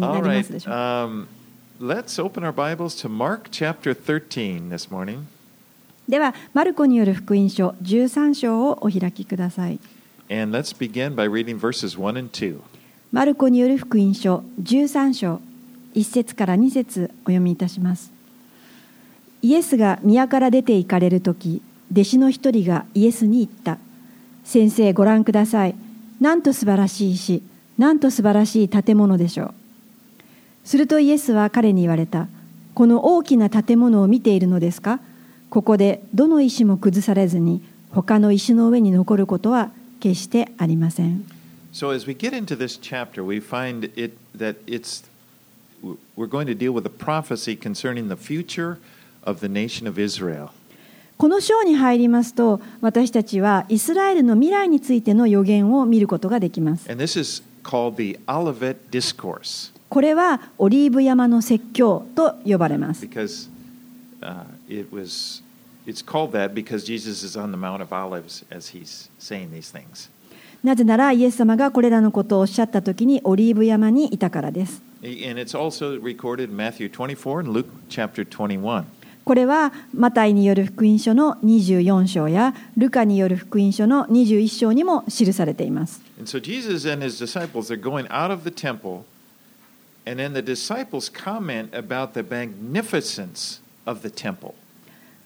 [0.00, 1.26] かになりま.すでしょうか？Um,
[1.80, 5.20] let's open our Bibles to Mark chapter 13 this morning.
[6.08, 9.78] では、マルコによる福音書13章をお開きください。
[10.30, 12.58] And let's begin by reading verses 1 and 2.
[13.12, 15.40] マルコによる福音書13章
[15.94, 18.10] 1節から2節お読みいたします
[19.40, 23.78] イエスが宮から出て行かれる時弟子の一人がイエスに言った
[24.42, 25.76] 先生ご覧ください
[26.20, 27.42] なんと素晴らしい石
[27.78, 29.54] なんと素晴らしい建物でしょう
[30.64, 32.28] するとイエスは彼に言われた
[32.74, 35.00] この大きな建物を見ているのですか
[35.50, 41.24] ここでどの石も崩されずに他の石の上に残ることは決してありません
[41.72, 45.02] So as we get into this chapter, we find it that it's
[46.16, 48.78] we're going to deal with a prophecy concerning the future
[49.24, 50.50] of the nation of Israel.
[51.16, 63.48] この章に入りますと私たちはイスラエルの未来についての予言を見ることができます And this is called the Olivet Discourse これはオリーブ山の説教と呼ばれます because
[64.22, 65.40] uh, it was
[65.86, 69.72] it's called that because Jesus is on the Mount of Olives as he's saying these
[69.72, 70.10] things.
[70.64, 78.86] なぜならイエス様がこれらのことをおっしゃった時にオリーブ山にいたからです And it's also recorded in Matthew 24 and Luke chapter 21.
[79.24, 89.04] これはマタイによる福音書の24章やルカによる福音書の21章にも記されています And so Jesus and his disciples are going out of the temple,
[90.06, 94.54] and then the disciples comment about the magnificence of the temple.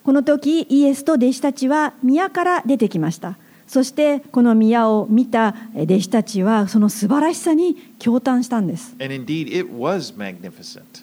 [0.05, 9.69] この時イエスと弟子たちは宮から出てきましたそしてこの宮を見た弟子たちはその素晴らしさに驚嘆したんです indeed.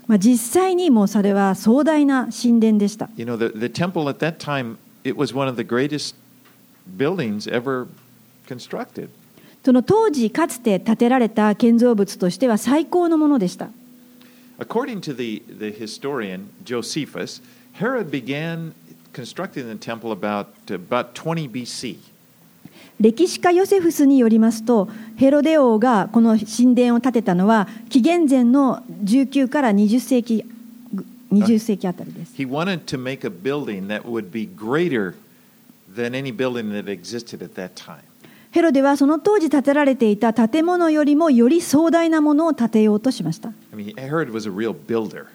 [0.07, 3.09] まあ、実際にもうそれは壮大な神殿でした。
[3.15, 6.15] You know, the, the temple at that time, it was one of the greatest
[6.97, 7.87] buildings ever
[8.47, 9.09] constructed.
[9.65, 13.69] その当時かつて建てられた建造物としては最高のものでした。
[14.59, 17.41] According to the, the historian Josephus,
[17.79, 18.73] Herod began
[19.11, 21.97] constructing the temple about, about 20 BC.
[23.01, 30.45] 歴史家ヨセフスによりますとヘロデ王がこの神殿を建てたのは紀元前の19から20世紀
[31.33, 32.35] 20世紀あたりです。
[32.35, 35.15] He wanted to make a building that would be greater
[35.91, 38.03] than any building that existed at that time.
[38.55, 43.49] ヘロデはその当時建てられていた建物よりもより壮大なものを建てようとしました。
[43.49, 45.25] I mean, Herod was a real builder.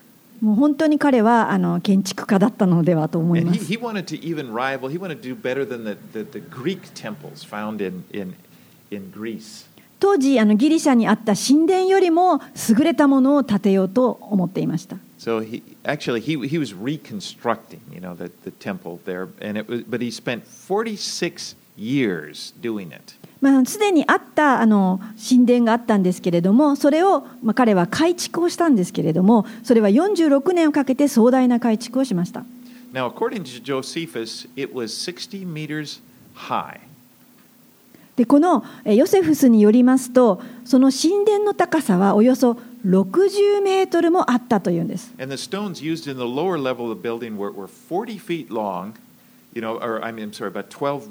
[0.40, 3.70] もう本当に彼はあの建築家だったのではと思いま he, す。
[3.70, 7.44] he wanted to even rival, he wanted to do better than the, the, the Greek temples
[7.44, 8.34] found in, in,
[8.90, 9.66] in Greece.
[9.98, 14.96] 当時あのギリシャにあった神殿よりも優れたものを建てようと思っていました。
[15.18, 19.82] So he actually he, he was reconstructing, you know, the, the temple there, and it was,
[19.82, 23.14] but he spent 46 years doing it.
[23.40, 32.44] まあ、すでにあったあの神殿があったんですけれどもそれを、まあ、彼は改築をしたんですけれどもそれは46年をかけて壮大な改築をしました
[32.92, 36.02] Now, according to Josephus, it was 60 meters
[36.34, 36.80] high.
[38.16, 48.18] でこのえヨセフスによりますとその神殿の高さはおよそ60メートルもあったというんです And the stones used in the lower level of the building were, were 40
[48.18, 48.94] feet long,
[49.54, 51.08] you know, or I'm sorry, about 12,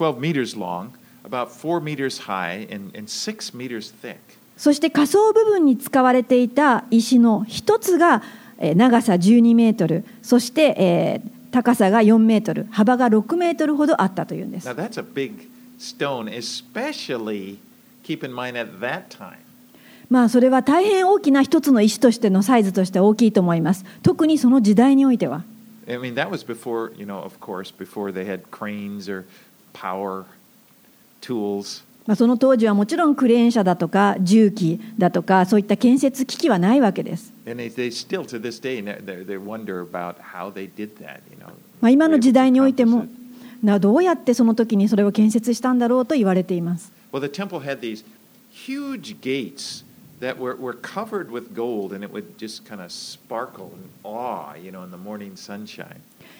[0.00, 0.92] 12 meters long,
[1.24, 4.16] about 4 meters high, and, and 6 meters thick.
[4.56, 8.22] そして下層部分に使われていた石の一つが
[8.58, 17.56] えー長さ12メートルそしてえー高さが4メートル幅が6メートルほどあったというんです Now, that's a big stone, especially
[18.04, 19.38] keep in mind at that time.
[20.10, 25.44] まあそれは大変大きな一つの石としてのサイズとして大きいと思います特にその時代においては
[25.88, 29.24] I mean, that was before, you know, of course, before they had cranes or
[29.72, 30.24] power
[31.20, 31.84] tools.
[32.06, 41.20] まあその当時はもちろんクレーン車だとか重機だとかそういった建設機器はないわけです、And they, they still, to this day, they, they wonder about how they did that,
[41.30, 41.52] you know.
[41.80, 43.06] まあ、今の時代においても.
[43.62, 48.04] などうやってその時にそれを建設したんだろうと言われています Well, the temple had these
[48.50, 49.84] huge gates
[50.20, 54.54] that were, were covered with gold, and it would just kind of sparkle and awe,
[54.54, 56.00] you know, in the morning sunshine.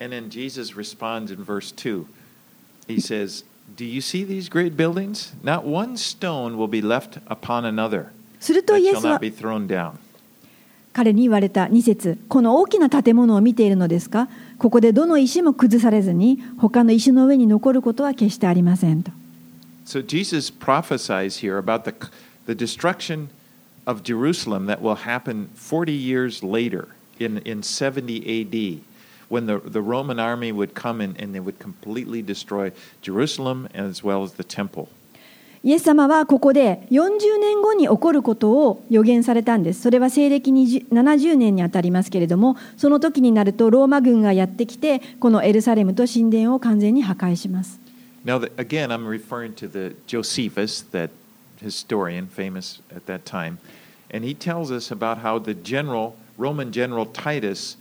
[0.00, 2.06] And then Jesus responds in verse 2.
[2.88, 3.44] He says,
[3.76, 5.32] Do you see these great buildings?
[5.42, 8.06] Not one stone will be left upon another
[8.40, 9.92] すると that イエ shall スは not be thrown down.
[10.92, 14.28] 彼に言われた2節この大きな建物を見ているのですか
[14.58, 19.10] ここでどの石も崩されずに他の石の上に残ることは決してありませんと。
[19.86, 21.94] So Jesus prophesies here about the,
[22.46, 23.28] the destruction
[23.86, 26.88] of Jerusalem that will happen 40 years later
[27.18, 28.82] in, in 70 AD
[29.29, 32.71] When the, the Roman army would come in and they would completely destroy
[33.01, 34.89] Jerusalem as well as the temple.
[35.63, 39.81] イエス様はここで40年後に起こることを予言されたんです。
[39.81, 47.79] それは西暦20 70年にあたりますけれども、その時になるとローマ軍がやってきて、このエルサレムと神殿を完全に破壊します。
[48.23, 51.09] Now, again, I'm referring to the Josephus, that
[51.61, 53.57] historian famous at that time,
[54.11, 57.77] and he tells us about how the general, Roman general Titus,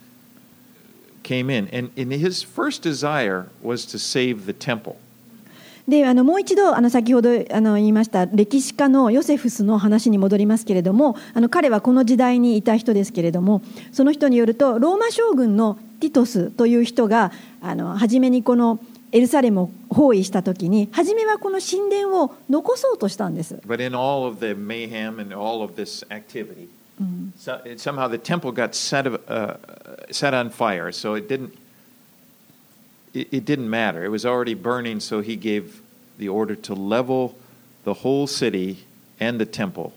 [1.26, 4.96] came in, and, and his first desire was to save the temple.
[5.88, 13.62] であのもう一度あの先ほどあの言いました歴史家のヨセフスの話に戻りますけれどもあの彼はこの時代にいた人ですけれども
[13.93, 17.31] その人によるとローマ将軍のティトスという人が
[17.61, 18.81] あの初めにこの
[19.12, 23.55] エルサレムを包囲した時に初めはこの神殿を残そうとしたんです。
[23.64, 26.69] But in all of the mayhem and all of this activity,
[27.37, 29.56] so, it, somehow the temple got set, of, uh,
[30.10, 31.56] set on fire, so it didn't,
[33.12, 34.04] it, it didn't matter.
[34.04, 35.82] It was already burning, so he gave
[36.19, 37.34] the order to level
[37.84, 38.84] the whole city
[39.20, 39.93] and the temple.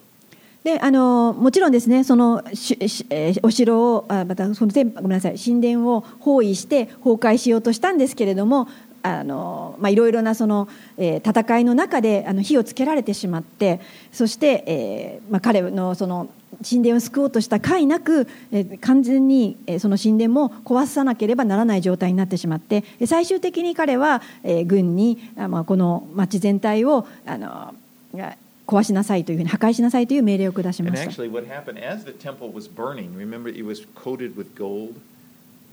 [0.64, 8.68] であのもちろんですねそのししえーお城をあまたその全ごめんなさい神殿を包囲して崩壊しようとしたんですけれども
[9.02, 10.68] あの、まあ、いろいろなその、
[10.98, 13.80] えー戦いの中であの火をつけられてしまって
[14.12, 16.30] そして、えーまあ、彼のその
[16.68, 27.74] 神殿を救おうとした甲斐なく、え完全に、えその神殿も壊さなければならない状態になってしまってえ最終的に彼は、え軍にあ、まあ、この町全体をあの
[28.16, 28.36] が
[28.68, 34.94] 壊しなさいというふうに破壊しなさいという命令を下しました actually, what happened as the temple was burning, remember it was coated with gold?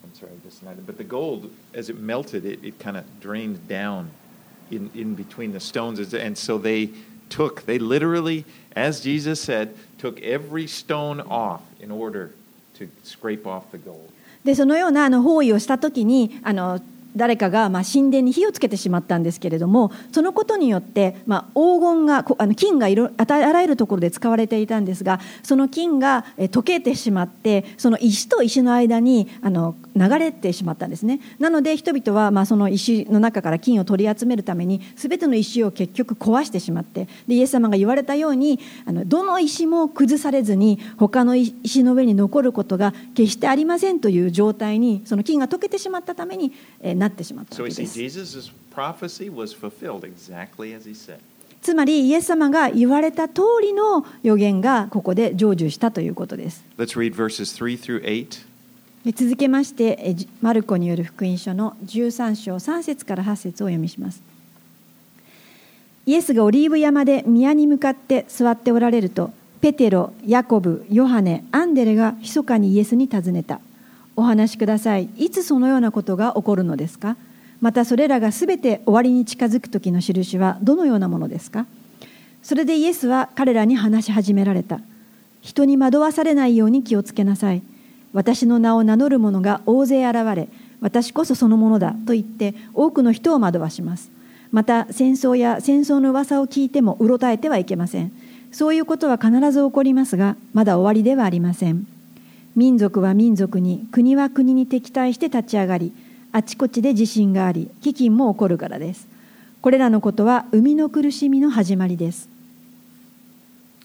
[0.04, 3.04] I'm sorry, I just not, but the gold, as it melted, it, it kind of
[3.20, 4.10] drained down
[4.70, 6.14] in, in between the stones.
[6.14, 6.90] And so they
[7.28, 8.44] took, they literally,
[8.74, 12.31] as Jesus said, took every stone off in order
[12.77, 14.09] to scrape off the gold.
[14.43, 16.81] でそのようなあの包囲をした時にあの
[17.16, 31.20] 誰かがまあ神殿に火をつけてしまったんですけれどもそのことによって、まあ、黄金があの金がいろあたあらゆるところで使われていたんですがその金が溶けてしまってその石と石の間にあの流れてしまったんですね。
[31.38, 47.98] なので人々はまあその石の中から金を取り集めるために全ての石を結局壊してしまってでイエス様が言われたようにあのどの石も崩されずに他の石の上に残ることが決してありませんという状態にその金が溶けてしまったために、えーなってしまったわけです.
[51.62, 58.46] つまりイエス様が言われた通りの予言がここで成就したということです Let's read verses 3 through 8.
[59.04, 64.20] で続けましてマルコによる福音書の13章3節から8節をお読みします
[66.06, 73.60] イエスがオリーブ山で宮に向かって座っておられるとペテロ、ヤコブ、ヨハネ、アンデレが密かにイエスに尋ねた
[74.16, 75.08] お話しください。
[75.16, 77.16] いつそのようなことが起こるのですか？
[77.60, 81.66] またそれらがすべて終わりに近づく時の印はどのようなものですか？
[82.42, 84.80] それでイエスは彼らに話し始められた。
[85.42, 87.62] 人に惑わされないように気をつけなさい。
[88.12, 90.48] 私の名を名乗る者が大勢現れ
[90.80, 94.10] 私こそそのものだと言って多くの人を惑わします。
[94.52, 98.12] また戦争や戦争の噂を聞いてもうろたえてはいけません。
[98.52, 101.86] そういうことは必ず起こりますがまだ終わりではありません。
[102.56, 105.92] 民族は民族に国は国に敵対して立ち上がり
[106.32, 109.06] あちこちで地震があり飢饉も起こるからです
[109.60, 112.28] これらのことは生みの苦しみの始まりです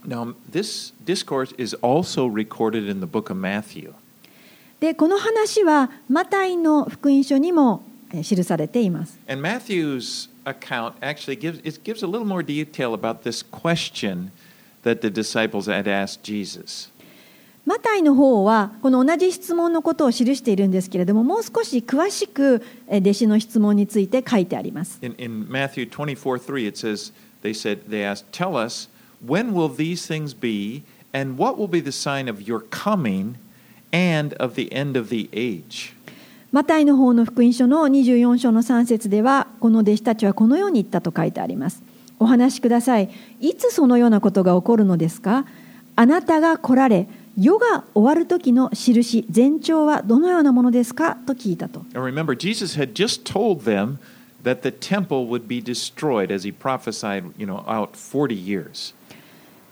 [0.08, 3.94] Now, this discourse is also recorded in the book of Matthew.
[4.80, 14.32] でこの話はマタイの福音書にもえー記されています And Matthew's account actually gives it gives a little more detail about this question
[14.84, 16.91] that the disciples had asked Jesus.
[17.66, 25.00] マタイの方はこの同じ質問のことを記しているんですけれどももう少し詳しくえー弟子の質問について書いてあります。
[25.04, 27.14] In, in Matthew 24 3, it says,
[27.44, 28.90] they said, they asked, Tell us,
[29.26, 33.36] when will these things be, and what will be the sign of your coming
[33.94, 35.94] and of the end of the age?
[36.52, 41.84] マタイの方の福音書の24章の3節ではこの弟子たちはこのように言ったと書いてあります。
[42.20, 43.10] お話しください。
[43.40, 45.46] いつそのようなことが起こるのですか？
[45.96, 53.98] あなたが来られ世が終わる時の印前兆はどのようなものですかと聞いたと And remember, Jesus had just told them
[54.44, 58.94] that the temple would be destroyed as he prophesied, you know, out 40 years.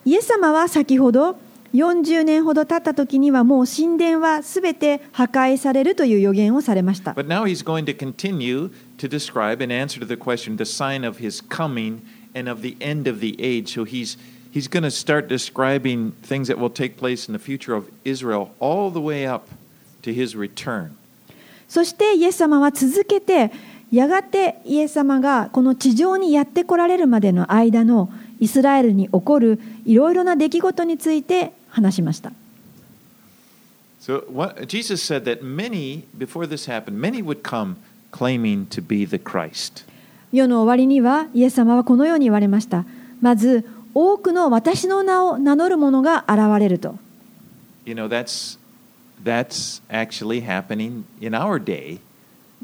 [0.05, 1.37] イエス様は先ほど
[1.73, 7.11] 40年ほど経った時にはもう神殿はすべて破壊されるという予言をされました。
[7.11, 11.19] But now he's going to continue to describe and answer to the question the sign of
[11.21, 12.01] his coming
[12.33, 13.73] and of the end of the age.
[13.73, 14.17] So he's
[14.51, 18.51] he's going to start describing things that will take place in the future of Israel
[18.60, 19.48] all the way up
[20.03, 20.91] to his return.
[21.68, 23.51] そしてイエス様は続けて
[23.91, 32.32] やがてイエス様がこの地上にやって来られるまでの間のイスラエルに起こるいろいろな出来事について話しました。
[34.01, 37.75] So what, Jesus said that many before this happened, many would come
[38.12, 39.86] claiming to be the Christ.
[40.32, 42.86] 世の終わりにはイエス様はこのように言われました。
[43.22, 43.65] まず
[44.01, 46.96] 多くの私の名を名乗る者が現れると。
[47.84, 48.58] You know that's
[49.22, 52.00] that's actually happening in our day.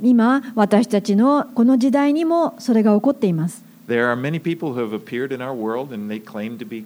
[0.01, 3.65] 今私たちのこの時代にもそれが起こっています。
[3.89, 6.85] There are many people who have appeared in our world and they claim to be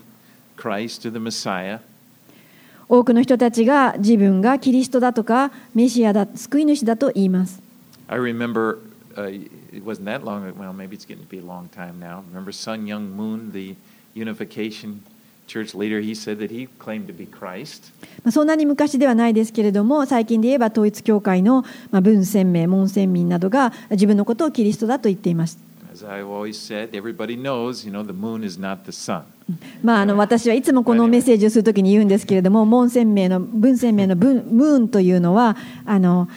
[0.57, 1.81] Christ or the Messiah.
[2.87, 7.61] 多くの人たちが自分がキリストだとかメシアだ救い主だと言います。
[8.07, 8.79] I remember
[9.15, 9.29] uh,
[9.71, 10.51] it wasn't that long.
[10.57, 12.23] Well, maybe it's getting to be a long time now.
[12.33, 13.75] Remember Sun Young Moon, the
[14.19, 15.01] Unification
[15.47, 15.99] Church leader?
[16.01, 17.91] He said that he claimed to be Christ.
[18.23, 25.57] まあそんなに昔ではないですけれども最近で言えば統一教会のまあ文鮮明門鮮民などが自分のことをキリストだと言っています。
[25.91, 29.23] As I've always said, everybody knows, you know, the moon is not the sun.
[29.83, 36.29] まあ、あの私はいつもこのメッセージをするときに言うんですけれども門鮮明の文鮮明の 文ムーンというのはあの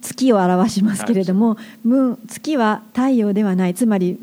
[0.00, 4.18] 月を表しますけれどもムーン月は太陽ではないつまり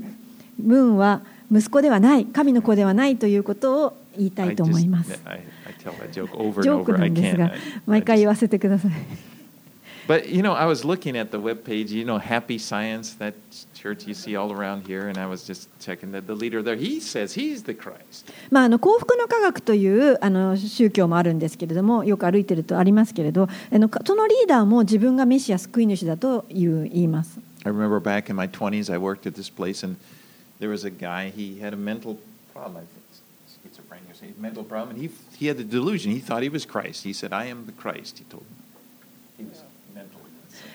[0.57, 5.19] ムーンは息子ではない神の子ではないということを言いた I いと思いま just- す。
[5.25, 8.91] I, I that joke over ジョーク.な I んです.が I- I 毎回言 just- わせてください。
[10.07, 11.93] But you know, I was looking at the web page.
[11.95, 13.33] You know, Happy Science, that
[13.75, 16.75] church you see all around here, and I was just checking that the leader there.
[16.75, 18.25] He says he's the Christ.
[18.49, 27.39] まあ、あの幸福の科学というあの宗教もあるんですけれどもよく歩いてるとありますけれどあのそのリーダーも自分がメシア救い主だという言います。
[27.63, 29.97] I remember back in my 20s, I worked at this place, and
[30.61, 31.29] there was a guy.
[31.29, 32.19] He had a mental
[32.53, 32.77] problem.
[32.77, 36.11] I think schizophrenia, something, mental problem, and he he had the delusion.
[36.11, 37.03] He thought he was Christ.
[37.03, 38.55] He said, "I am the Christ." He told me.
[39.37, 39.63] He was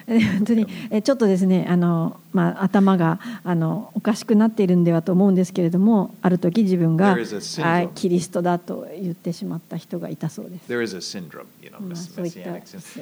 [0.07, 7.17] 本当にえちょっとですねあの、まあ、頭があのおかしくなっているんではと思うんですけれどもある時自分が
[7.95, 10.69] キリストだと言ってしまった人がいたそうです。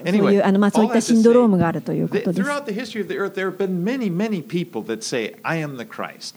[0.03, 2.41] Syndrome, まあ、そういったシンドロームがあるということです。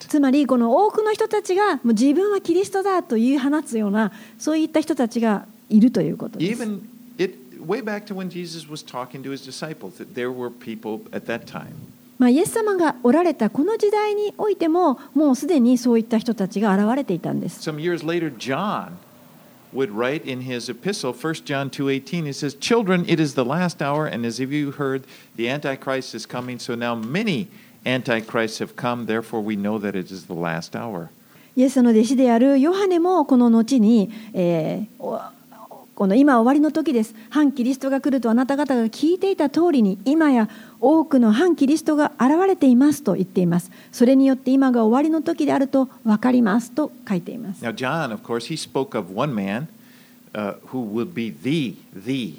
[0.10, 6.68] つまりこの多くの人たちがもう自分はキリストだと言い放つようなそういった人たちがいるということです。
[7.67, 11.47] way back to when Jesus was talking to his disciples, that there were people at that
[11.47, 17.69] time まあ、イエス様がおられたこの時代においてももうすでにそういった人たちが現れていたんです。
[17.69, 18.93] Some years later, John
[19.75, 23.83] would write in his epistle, 1 John 2.18, he says, Children, it is the last
[23.83, 25.03] hour, and as if you heard,
[25.35, 27.49] the Antichrist is coming, so now many
[27.85, 31.11] Antichrists have come, therefore we know that it is the last hour.
[31.57, 35.21] イエスの弟子であるヨハネもこの後に、えーお
[35.98, 40.48] この今終わりの時です反キリストが来るとあなた方が聞いていた通りに今や
[40.80, 49.70] 多くの反キリストが現れていますと言っていますそれによって今が終わりの時であると分かりますと書いています Now, John, of course, he spoke of one man
[50.36, 52.36] uh, who will be the, the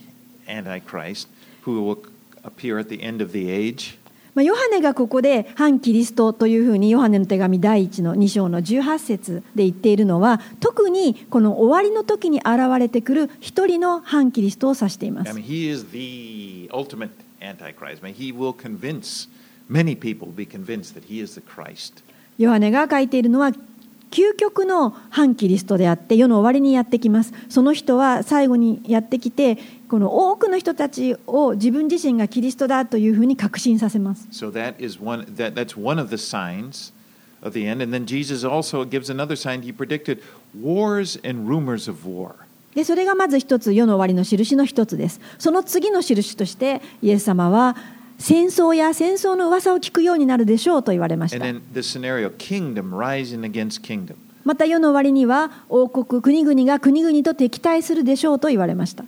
[0.46, 1.26] Antichrist,
[1.62, 1.98] who will
[2.44, 3.98] appear at the end of the age.
[4.38, 18.04] まあ、ヨハネがここで反キリストというふうにヨハネの手紙第1の2章の18節で言っているのは特にこの終わりの時に現れてくる一人の反キリストを指していま I す mean, he is the ultimate Antichrist.
[18.04, 19.28] I mean, he will convince,
[19.68, 22.04] many people will be convinced that he is the Christ.
[22.38, 23.50] ヨハネが書いているのは
[24.10, 36.92] 究極の反キリストであって世の終わりにやってきますその人は最後にやってきてこの多くの人たちを自分自身がキリストだというふうに確信させます So that is one that, that's one of the signs
[37.42, 37.82] of the end.
[37.82, 39.62] And then Jesus also gives another sign.
[39.62, 40.22] He predicted
[40.54, 42.34] wars and rumors of war.
[42.74, 47.76] でそれがまず一つ世の終わりの印の一つですその次の印としてイエス様は
[48.18, 54.16] 戦争や戦争の噂を聞くようになるでしょうと言われまし And た then the scenario kingdom rising against kingdom.
[54.48, 59.04] また世の終には王国国々が国々と敵対するでしょうと言われました。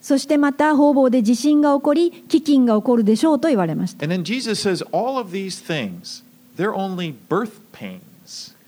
[0.00, 4.06] そしてまた方々で地震が起こり、飢饉が起こるでしょうと言われました。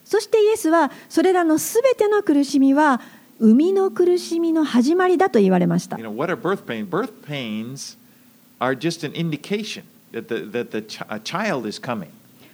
[0.04, 3.00] そしてイエスは、それらの全ての苦しみは、
[3.38, 3.48] 生。
[3.50, 5.96] 生みの苦しみの始まりだと言われました。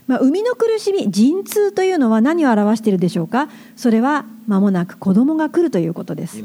[0.06, 3.48] まあ、生みの苦しみ、陣痛というのは何を表しているでしょうか？
[3.76, 6.36] それはまもなく子供が来るということです。
[6.36, 6.44] You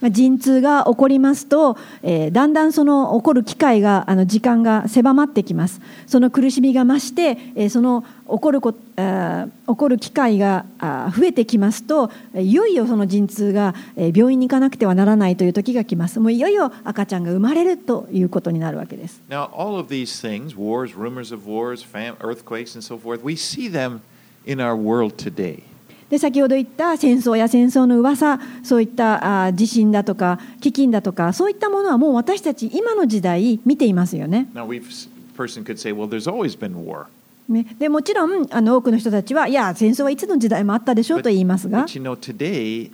[0.00, 5.80] まあ陣痛が起こりますと、えーだんだんその起こる機会があの時間が狭まってきます。
[6.06, 16.20] その苦しみが増して、えーその起こるこあー起こる機会があ増えてきますといよいよその陣痛が、え病院に行かなくてはならないという時が来ます。
[16.20, 19.20] もういよいよ赤ちゃんが生まれるということになるわけです。
[19.28, 23.70] Now, all of these things, wars, rumors of wars, fam- earthquakes, and so forth, we see
[23.70, 24.00] them
[24.46, 25.62] in our world today.
[26.10, 34.48] で先ほど言った戦争や戦争の噂そういった地震だとか飢饉だとかそういったものはもう私たち今の時代見ていますよね。
[34.52, 37.06] Now, we've a person could say, well, there's always been war.
[37.48, 37.64] ね。
[37.78, 41.84] でもちろんあの多くの人たちはいや戦争はいつの時代もあったでしょうと言いますが。
[41.84, 42.90] But you know, today,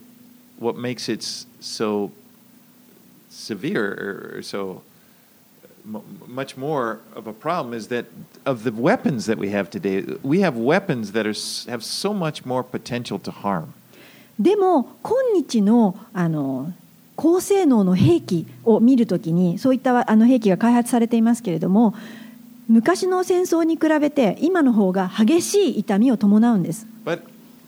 [0.61, 1.25] what makes it
[1.61, 2.11] so
[3.31, 4.81] severe or so mu-
[6.26, 8.07] much more of a problem is that
[8.45, 12.45] of the weapons that we have today, we have weapons that are have so much
[12.45, 13.73] more potential to harm.
[14.38, 16.73] でも今日のあの
[17.16, 21.95] 高性能の兵器を見るときにそういったあの兵器が開発されていますけれども
[22.69, 27.23] 昔の戦争に比べて今の方が激しい痛みを伴うんです But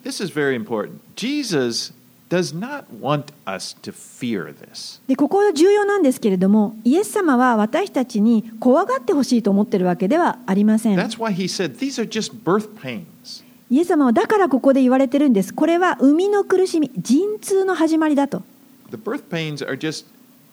[0.04, 0.98] this is very important.
[1.16, 1.94] Jesus
[2.28, 5.00] does not want us to fear this.
[5.08, 13.44] でここ重要なんですけれどもイエス様は私たちに怖がってほしいと思っているわけではありません That's why he said these are just birth pains.
[13.70, 18.42] イエス様はだからここで言われてるんですこれは生みの苦しみ陣痛の始まりだと
[18.90, 20.06] The birth pains are just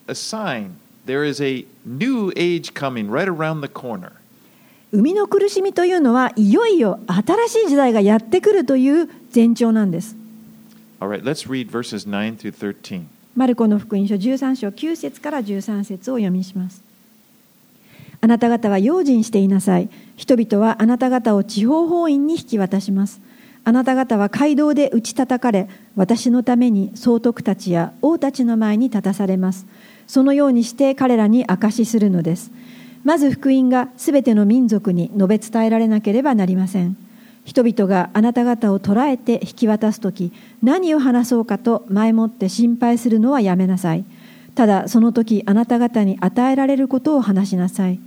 [0.07, 0.71] a sign
[1.05, 4.11] there is a new age coming right around the corner.
[4.91, 10.15] 生みの苦しみというのはいよいよ新しい時代がやってくるという前兆なんです
[11.09, 13.07] right, let's read verses 9 through 13.
[13.35, 16.81] マルコの福音書13章9節から13節を読みします。
[18.21, 19.89] あなた方は用心していなさい。
[20.15, 23.19] 人々はあなた方を地方法院に引き渡します。
[23.65, 29.65] あなた方は街道で打ち叩かれ私のために総督たちや王たちの前に立たされます。
[30.07, 32.51] そのようにして彼らに証しするのです。
[33.03, 36.95] まず福音がすべての民族に述べ伝えられなければなりません。
[37.45, 44.03] 人々があなた方を捕らえて引き渡す時何を話そうかと前もって心配するのはやめなさい。
[44.55, 47.99] ただその時あなた方に与えられることを話しなさい。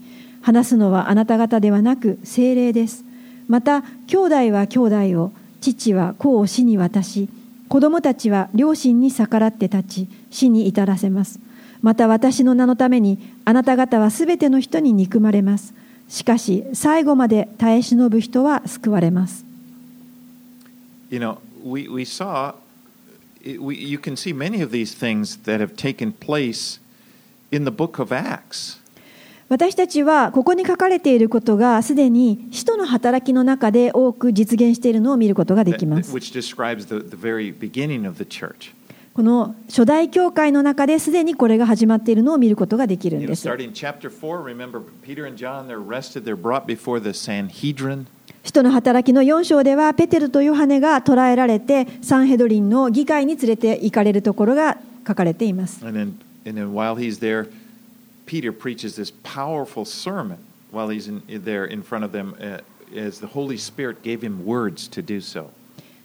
[0.42, 3.04] 話すのはあなた方ではなく精霊です。
[3.48, 7.28] また兄弟は兄弟を父は子を死に渡し
[7.68, 11.38] 子供たちは両親に逆らって立ち死に至らせます。
[11.80, 15.74] また私の名のためにあなた方はすべての人に憎まれます。
[16.08, 19.44] しかし、最後まで耐え忍ぶ人は救われます。
[29.48, 36.10] 私たちは、ここに書かれていることが、すでに使徒の働きの中で多く実現しているのを見ることができます。
[39.18, 43.48] この初代教会の中ですでにこれが始まっているのを見ることができるんです。
[48.44, 55.84] 人の働きの4章では、ペテルとヨハネが捕らえられて、サンヘドリンの議会に連れて行かれるところが書かれています。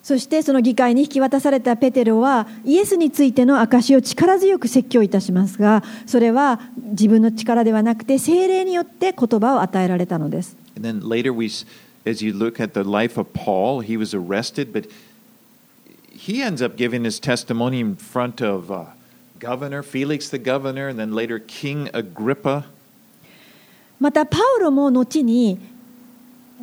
[0.03, 11.49] そしてその議会に引き渡されたペテロはイエスについての証しを力強く説教いたしますがそれは自分の力ではなくて精霊によって言葉を与えられたのです And then later, we,
[12.05, 14.89] as you look at the life of Paul, he was arrested, but
[16.11, 18.85] he ends up giving his testimony in front of uh,
[19.39, 22.65] Governor Felix the governor, and then later King Agrippa.
[23.99, 25.59] またパウロも後に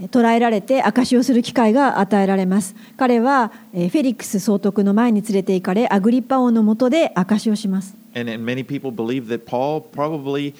[0.00, 10.54] え捕らえられて証しをする機会が与えられます彼はえフェリックス総督の前に連れて行かれアグリッパ王のもとで証しをします and many people believe that Paul probably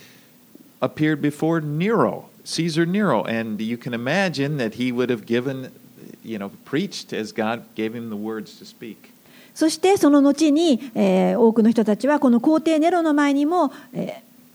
[0.81, 5.71] appeared before Nero, Caesar Nero, and you can imagine that he would have given,
[6.25, 9.11] you know, preached as God gave him the words to speak.
[9.53, 14.30] そしてその後に、えー多くの人たちはこの皇帝ネロの前にも、えー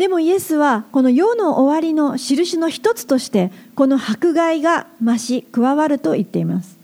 [0.00, 6.78] でもイエスはこの世の終わりの印の一つとしてこの迫害が増し加わると言っています。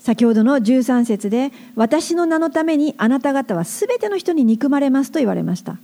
[0.00, 5.78] 先ほどの13節で私の名のためにあなた方はすべての人に憎まれますと言われました。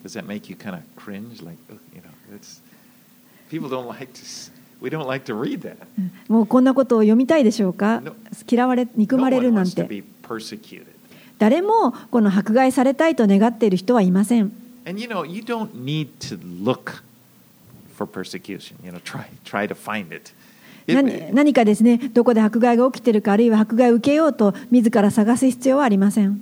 [6.29, 8.03] もうこんなことを読みたいでしょうか？
[8.51, 10.03] 嫌われ、憎まれるなんて。
[11.39, 14.53] 誰もこの迫害されたいと願っている人はいません。
[21.33, 26.41] 何かですね、どこで迫害が起きているか、あるいは迫害を受けようと、自ら探す必要はありません。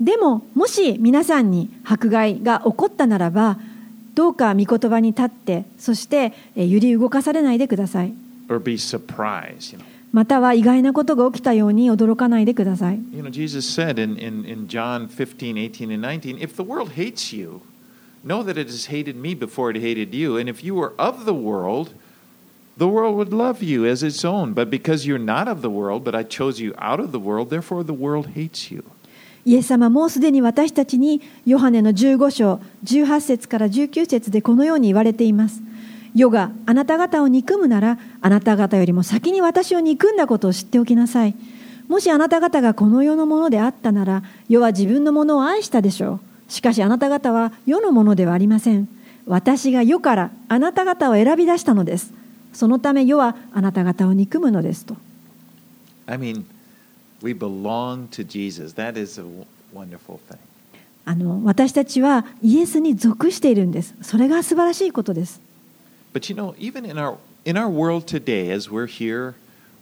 [0.00, 3.58] でも、もし皆さんに迫害が起こったならば、
[4.18, 8.12] どうか御言葉に立ってそしてえー揺り動かされないでください
[10.10, 16.94] または意外なことが起きたように驚かないでください you know Jesus said in, in, in John 15, 18, and 19, if the world
[16.94, 17.60] hates you,
[18.24, 20.36] know that it has hated me before it hated you.
[20.36, 21.94] And if you were of the world,
[22.76, 24.52] the world would love you as its own.
[24.52, 27.50] But because you're not of the world, but I chose you out of the world,
[27.50, 28.82] therefore the world hates you.
[29.48, 35.62] イエス様もうすでに私たちにヨハネの15章18節から19節でこのように言われています。
[36.14, 41.34] 世があなた方を憎むならあなた方よりも先に私を憎んだことを知っておきなさい。
[41.88, 46.52] もしあなた方がこの世のものであったなら世は自分のものを愛したでしょう。
[46.52, 48.86] しかしあなた方は世のものではありません。
[49.24, 52.12] 私が世からあなた方を選び出したのです。
[52.52, 54.94] そのため世はあなた方を憎むのですと。
[56.06, 56.44] I mean,
[57.22, 58.74] we belong to Jesus.
[58.74, 59.24] That is a
[59.72, 60.38] wonderful thing.
[61.04, 65.40] あの私たちはイエスに属しているんですそれが素晴らしいことです
[66.12, 69.34] But you know, even in our in our world today, as we're here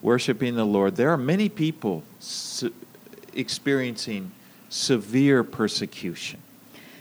[0.03, 2.03] worshiping the Lord, there are many people
[3.35, 4.31] experiencing
[4.69, 6.39] severe persecution.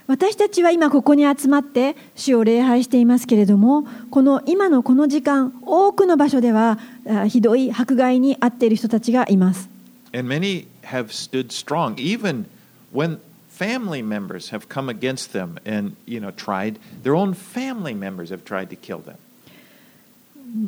[0.07, 9.74] 私たちは今ここに集まって主を礼拝していますけれどもこの今のこの時間多くの場所ではあひどい迫害に遭っている人たちがいます
[10.15, 12.45] And many have stood strong, even
[12.93, 16.79] when family members have come against them and you know tried.
[17.03, 19.17] Their own family members have tried to kill them.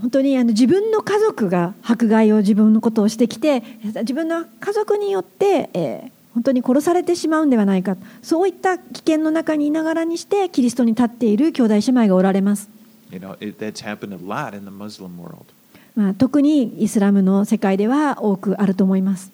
[0.01, 12.69] 本当にあの自分の家族が迫害を自分のことをしてきて自分の家族によって、えー本当に殺されてしまうんではないかそういった危険の中にいながらにしてキリストに立っている兄弟姉妹がおられます、
[13.09, 13.57] You know, it.
[15.95, 19.31] まあ、特にイスラムの世界では多くあると思います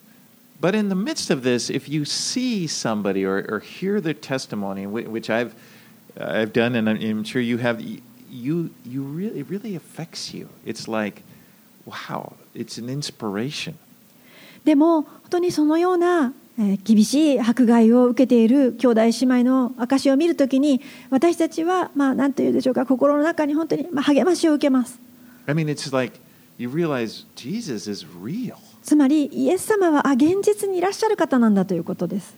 [0.62, 4.86] But in the midst of this, if you see somebody or, or hear their testimony,
[4.86, 5.54] whi- which I've
[6.20, 10.34] I've done, and I'm, I'm sure you have, y- you you really it really affects
[10.34, 10.48] you.
[10.66, 11.22] It's like,
[11.86, 13.74] wow, it's an inspiration.
[14.64, 24.98] でも本当にそのようなえー厳しい迫害を受けている兄弟姉妹の証を見るときに私たちはまあ何というでしょうか心の中に本当にまあ励ましを受けます
[25.46, 26.18] I mean, it's like
[26.58, 28.56] you realize Jesus is real.
[28.83, 32.35] つまりイエス様はあ現実にいらっしゃる方なんだということです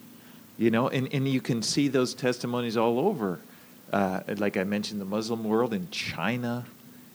[0.58, 3.40] You know, and, and you can see those testimonies all over.
[3.92, 6.64] Uh, like I mentioned, the Muslim world in China,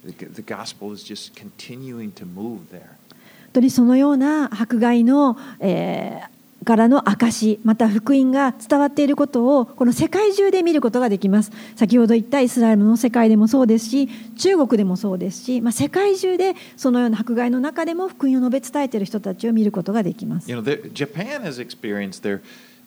[0.04, 2.98] the, the gospel is just continuing to move there.
[3.46, 11.50] 本当にそのような迫害の、えーからの証また福音が伝わっていることをこの世界中で見ることができます。
[11.76, 20.50] 先ほど言ったイスラエルの世界でもそうですし中国でもそうですし、まあ、世界中でそのような迫害の中でも福音を述べ伝えている人たちを見ることができます。
[20.50, 22.40] You know, there, Japan has experienced there,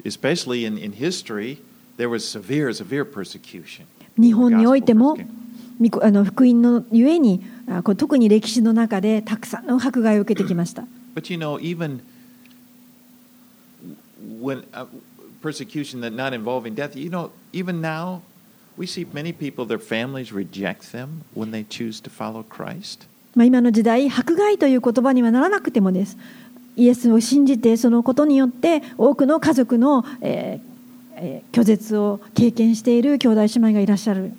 [0.05, 1.57] especially in, in history,
[1.97, 3.86] there was severe, severe persecution.
[4.17, 5.17] 日本においても
[6.01, 10.86] あの福音のゆえにあこう特に歴史の中でたくさんの迫害を受けてきました。
[11.15, 12.01] But you know, even
[14.42, 14.87] when uh,
[15.40, 18.22] persecution that not involving death, you know, even now,
[18.76, 23.07] we see many people, their families reject them when they choose to follow Christ.
[23.35, 26.16] まあ、今の時代迫害という言葉にはならなくてもです
[26.76, 30.68] イエスを信じてそのことによって多くの家族の、えー
[31.16, 34.33] えー拒絶を経験している兄弟姉妹がいらっしゃる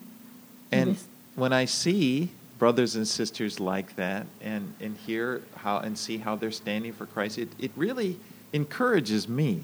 [0.72, 1.08] And Yes.
[1.38, 6.36] when I see brothers and sisters like that and, and hear how and see how
[6.38, 8.18] they're standing for Christ, it, it really
[8.54, 9.64] encourages me.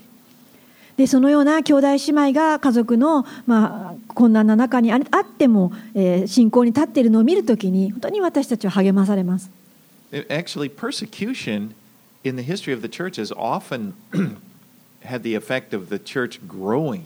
[0.96, 9.50] でそのような兄弟姉妹が家族の、まあ、困難な中にああっても、えー信仰に立っているのを見るときに本当に私たちは励まされます
[10.12, 11.74] actually, persecution
[12.24, 13.94] in the history of the church has often
[15.04, 17.04] had the effect of the church growing.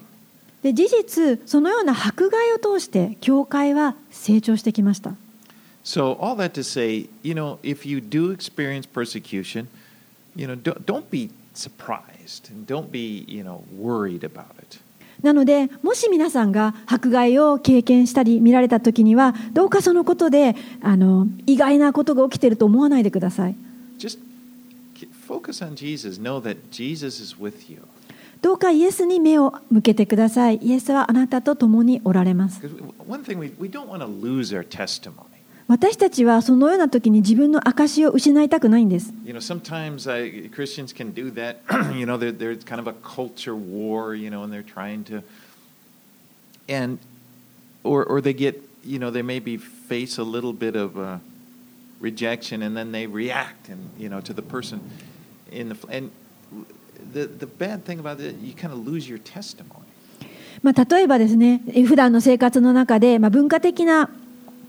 [0.62, 5.14] で事実そのような迫害を通して教会は成長してきました
[5.84, 9.68] So, all that to say, you know, if you do experience persecution,
[10.34, 12.13] you know, don't, don't be surprised
[15.22, 23.56] なので、もし皆さんが迫害を経験したり見られたときには、どうかそのことであの意外なことが起きていると思わないでください。
[28.42, 30.58] どうかイエスに目を向けてください。
[30.58, 32.60] イエスはあなたと共におられます。
[35.66, 39.14] 私たちはそのようなときに自分の証を失いたくないんです。
[60.62, 64.10] まあ例えばですね、普段の生活の中で、まあ、文化的な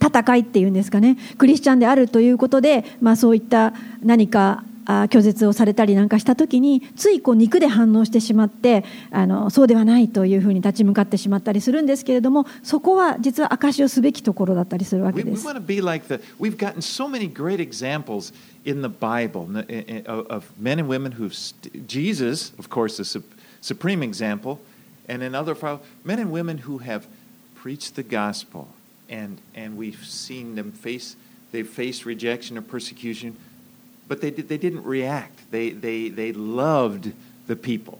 [0.01, 16.21] 戦いっていうんですかねクリスチャンであるということで、まあ、そういった何かあ拒絶をされたりなんかした時についこう肉で反応してしまってあのそうではないというふうに立ち向かってしまったりするんですけれどもそこは実は証しをすべきところだったりするわけ we です want to be like the.
[16.39, 18.31] We've gotten so many great examples
[18.63, 19.47] in the Bible
[20.07, 21.33] of, men and women who've.
[21.33, 23.23] St- Jesus, of course, the
[23.61, 24.59] supreme example,
[25.07, 27.07] and in other files, men and women who have
[27.55, 28.67] preached the gospel,
[29.09, 31.15] and and we've seen them face.
[31.51, 33.37] They faced rejection or persecution,
[34.07, 35.51] but they did, they didn't react.
[35.51, 37.13] They they they loved
[37.47, 37.99] the people.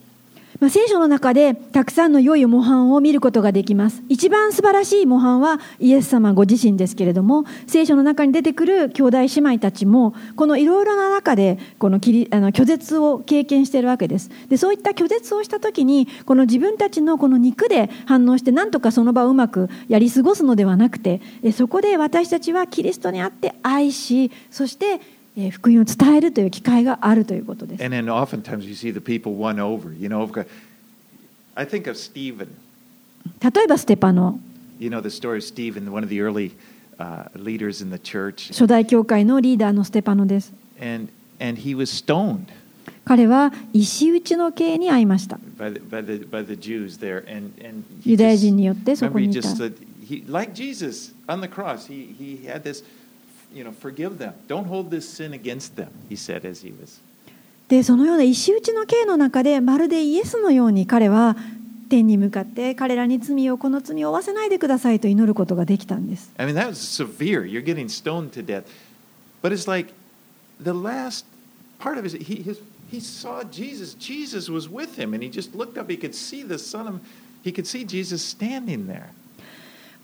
[0.59, 4.01] まあ、聖書の中でたくさんの良い模範を見ることができます。
[4.07, 14.29] 一番素晴らしい模範はイエス様ご自身ですけれども聖書の中に出てくる兄弟姉妹たちもこのいろいろな中でこのあの拒絶を経験しているわけです。
[14.47, 21.21] でそういった拒絶をした時にこの自分たちのこの肉で反応してなんとかその場をうまくやり過ごすのではなくて
[21.53, 25.01] そこで私たちはキリストにあって愛しそして
[25.51, 27.83] 福音を伝えるという機会があるということです。
[33.41, 34.39] 例えば、ステパノ。
[38.53, 40.53] 初代教会のリーダーのステパノです。
[43.03, 45.39] 彼は石打ちの刑に遭いました。
[48.03, 49.41] ユダヤ人によってそこにいた。
[53.55, 54.33] You know, forgive them.
[54.47, 55.89] Don't hold this sin against them.
[56.09, 57.01] He said as he was.
[57.67, 61.35] でそのような石打ちの刑の中でまるでイエスのように彼は
[61.89, 67.43] 天に向かって彼らに罪をこの罪を負わせないでくださいと祈ることができたんです I mean that was severe.
[67.43, 68.65] You're getting stoned to death,
[69.41, 69.93] but it's like
[70.61, 71.25] the last
[71.79, 72.59] part of his he his,
[72.91, 73.95] he saw Jesus.
[73.95, 75.89] Jesus was with him, and he just looked up.
[75.89, 77.01] He could see the Son of
[77.43, 79.09] he could see Jesus standing there.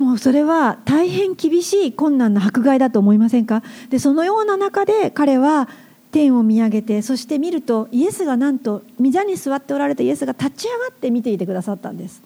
[0.02, 3.62] もうそれは大変厳しい困難な迫害だと思いませんか？
[3.92, 5.70] でそのような中で彼は
[6.12, 12.24] 天を見上げてそして見るとイエスがなんと御座に座っておられたイエスが立ち上がって見ていてくださったんです。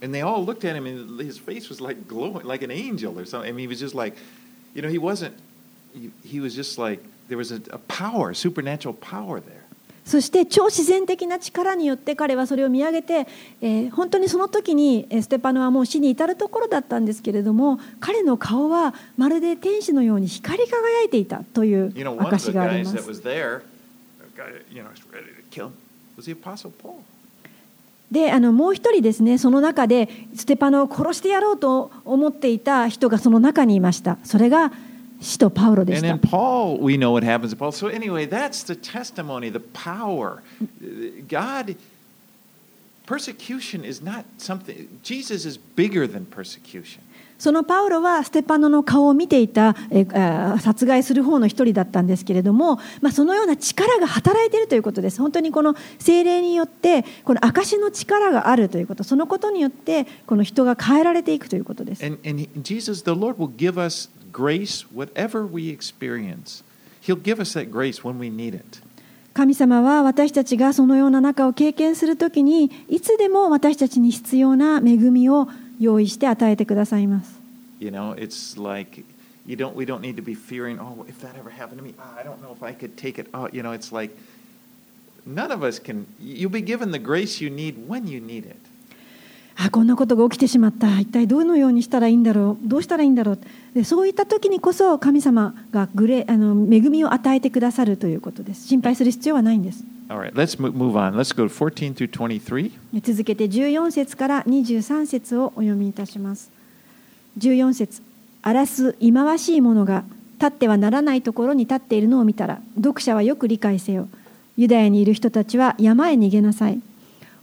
[7.27, 9.64] There was a power, supernatural power there.
[10.05, 13.27] そして超自然的な力によって彼はそれを見上げて、
[13.61, 21.91] えー本当にその時にえーステパノはもう死に至るところだったんですけれども彼の顔はまるで天使のように光り輝いていたという
[22.27, 23.07] 証があります.
[28.11, 34.71] であのもう一人ですねその中でステパノを殺してやろうと思っていた人がその中にいましたそれが
[35.25, 36.01] 使徒パウロでし。
[47.37, 55.19] そのパウロはステパノの顔を見ていた、えー、殺害する方の一人だったんですけれども、まあ、そのような力が働いているということです。
[55.21, 59.03] 本当にこの精霊によってこの証の力があるということ。
[59.03, 62.05] そのことによってこの人が変えられていくということです。
[64.34, 66.62] the Lord, will give us grace, whatever we experience.
[67.00, 68.80] He'll give us that grace when we need it.
[69.32, 77.40] 神様は私たちがそのような中を経験するときにいつでも私たちに必要な恵みを用意して与えてくださいます
[77.78, 79.04] You know, it's like
[79.46, 79.74] you don't.
[79.74, 80.78] We don't need to be fearing.
[80.78, 83.18] Oh, if that ever happened to me, oh, I don't know if I could take
[83.18, 83.28] it.
[83.32, 84.10] Oh, you know, it's like
[85.24, 86.06] none of us can.
[86.20, 88.58] You'll be given the grace you need when you need it.
[89.57, 90.99] あこんなことが起きてしまった。
[90.99, 92.67] 一体どのようにしたらいいんだろう。
[92.67, 93.39] どうしたらいいんだろう。
[93.73, 98.67] でそういった時にこそ神様がグレあの恵みを与えてくださるということです。
[98.67, 99.83] 心配する必要はないんです。
[100.09, 101.15] All right, let's mo- move on.
[101.15, 102.71] Let's go to 14 through 23.
[103.01, 106.51] 続けて14節から23節をお読みいたします。
[107.39, 108.01] 14節
[108.41, 110.03] 荒らす忌まわしい者が
[110.37, 114.09] 立ってはならないところに立っているのを見たら読者はよく理解せよ。
[114.57, 116.79] ユダヤにいる人たちは山へ逃げなさい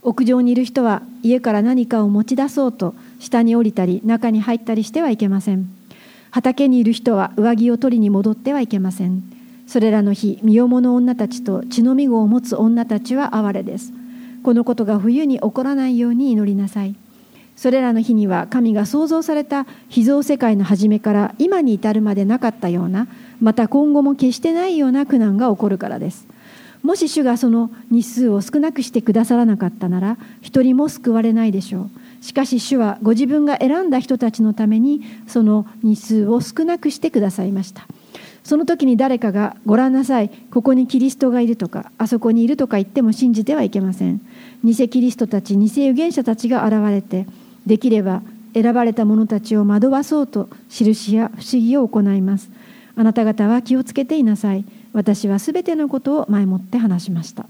[0.03, 5.69] 屋上にいる人は家から何かを持ち出そうと下に降りたり中に入ったりしてはいけません。
[6.29, 9.23] 畑にいる人は上着を取りに戻ってはいけません。
[9.65, 13.93] それらの日身重の女たちと血のみ子を持つ女たちは哀れです。
[14.43, 16.95] このことが冬に起こらないように祈りなさい。
[17.55, 23.07] それらの日には神が創造された秘蔵世界の初めから今に至るまでなかったような
[23.39, 26.27] また今後も決してないような苦難が起こるからです。
[26.83, 31.89] もし主がその日数を少なくしてくださらなかったなら一人も救われないでしょう。
[32.23, 37.87] しかし主はご自分が選んだ人たちのためにその日数を少なくしてくださいました。
[38.43, 44.19] その時に誰かが「ご覧なさいここにキリストがいる」とか「あそこにいる」とか言っても信じてはいけません。
[44.65, 47.25] 偽キリストたち偽預言者たちが現れて
[47.65, 48.21] できれば
[48.53, 52.49] 選ばれた者たちを惑わそうと印や不思議を行います。
[52.95, 54.65] あなた方は気をつけていなさい。
[54.93, 57.45] 私はすべてのことを前もって話しました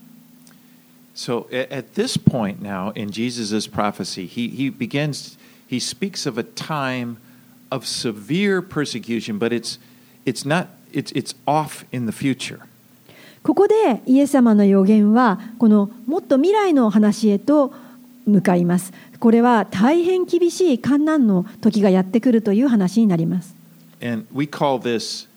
[1.16, 5.38] So at this point now in Jesus' prophecy, he, he begins,
[5.70, 7.18] he speaks of a time
[7.70, 9.78] of severe persecution, but it's,
[10.26, 12.62] it's not, it's, it's off in the future.
[13.44, 17.74] ここでイエス様の予言はこのもっと未来の話へと
[18.26, 23.54] 向かいますこれは大変厳しい観難の時がやってくるという話になります
[24.02, 25.28] And we call this,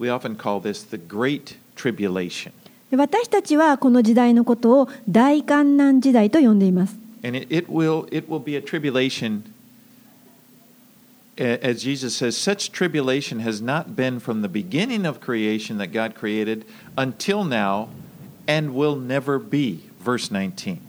[0.00, 2.52] we often call this the Great Tribulation.
[2.90, 9.42] 私たちはこの時代のことを大観難時代と呼んでいます And it, it, will, it will be a tribulation,
[11.38, 15.92] a- as Jesus says, such tribulation has not been from the beginning of creation that
[15.92, 16.64] God created
[16.96, 17.88] until now
[18.46, 19.80] and will never be.
[20.00, 20.80] Verse 19.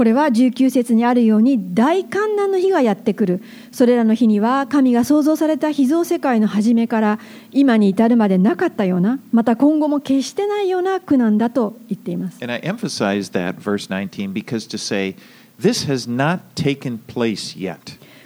[0.00, 3.42] これは19節にあるように大観難の日がやってくる。
[3.70, 7.18] それらの日には神が創造された秘蔵世界の初めから
[7.52, 12.42] 今に至るまでなかったようなまた今後も決してないような苦難だと言っています。
[12.42, 15.16] And I emphasize that, verse 19, because to say,
[15.60, 17.76] this has not taken place yet.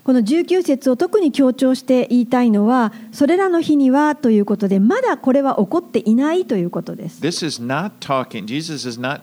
[0.05, 7.21] この19節を特に強調して言いたいのはそれらの日にはということでまだこれは起こっていないということです。
[7.21, 9.23] This is not talking, Jesus is not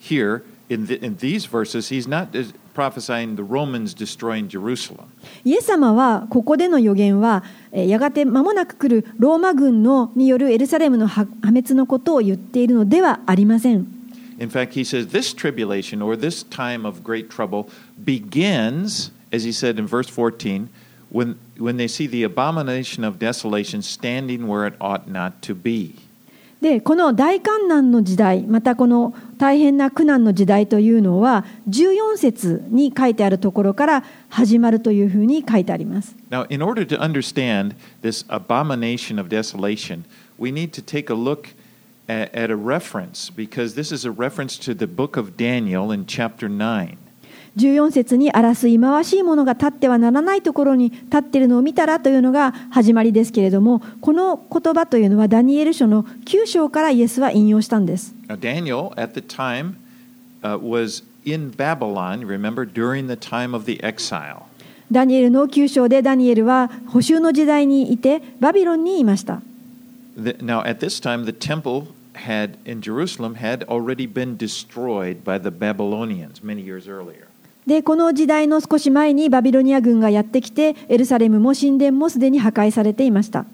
[0.00, 2.43] here in, the, in these verses, he's not uh,
[2.73, 5.07] prophesying the Romans destroying Jerusalem.
[5.43, 13.87] イエス様はここでの予言はえーやがて間もなく来るローマ軍のによるエルサレムの破破滅のことを言っているのではありません
[14.37, 17.69] In fact, he says this tribulation or this time of great trouble
[18.03, 20.67] begins, as he said in verse 14,
[21.09, 25.95] when, when they see the abomination of desolation standing where it ought not to be.
[26.60, 40.04] でこの大観難の時代またこの大変な苦難の時代というのは14節に書いてあるところから始まるというふうに書いてあります Now, in order to understand this abomination of desolation,
[40.38, 41.48] we need to take a look
[42.08, 46.04] at, at a reference because this is a reference to the book of Daniel in
[46.04, 46.98] chapter 9.
[47.56, 58.14] 14節にあらすいまわしいものが立ってはならないところに立っているのを見たらというのが始まりですけれどもこの言葉というのはダニエル書の9章からイエスは引用したんです。
[58.28, 59.74] ダニエルの9章で、ダニエルは、補修の at the time、
[60.42, 64.50] uh, was in Babylon, remember, during the time of the exile.
[64.90, 69.40] ダニエルの旧章でダニエルは捕囚の時代にいてバビロンにいました。
[72.12, 73.20] Had, had
[77.70, 83.46] でこの時代の少し前にバビロニア軍がやってきてエルサレムも神殿もすでに破壊されていました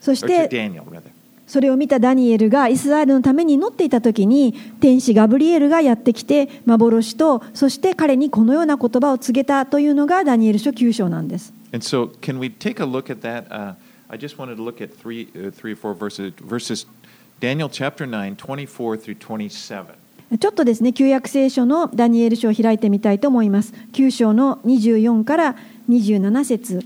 [0.00, 0.48] そして。
[1.52, 11.52] それを見たダニエルがイスラエルのために祈っていた時に天使ガブリエルがやってきて幻とそして彼にこのような言葉を告げたというのがダニエル書9章なんです。
[20.38, 23.74] ちょっとですね、旧約聖書のダニエル書を開いてみたいと思います。
[23.92, 25.56] 9章の24から
[25.90, 26.82] 27節。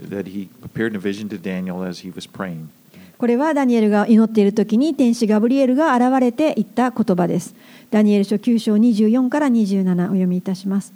[0.00, 2.68] That he appeared in a vision to Daniel as he was praying.
[3.16, 7.54] これはダニエルが祈っている時に天使ガブリエルが現れて言った言葉です。
[7.90, 10.92] ダニエル書9章24から27お読みいたします。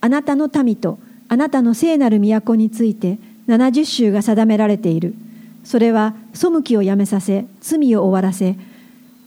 [0.00, 3.18] あなたの民とあなたの聖なる都について
[3.48, 5.14] 70州が定められている。
[5.62, 8.56] それは背きをやめさせ、罪を終わらせ、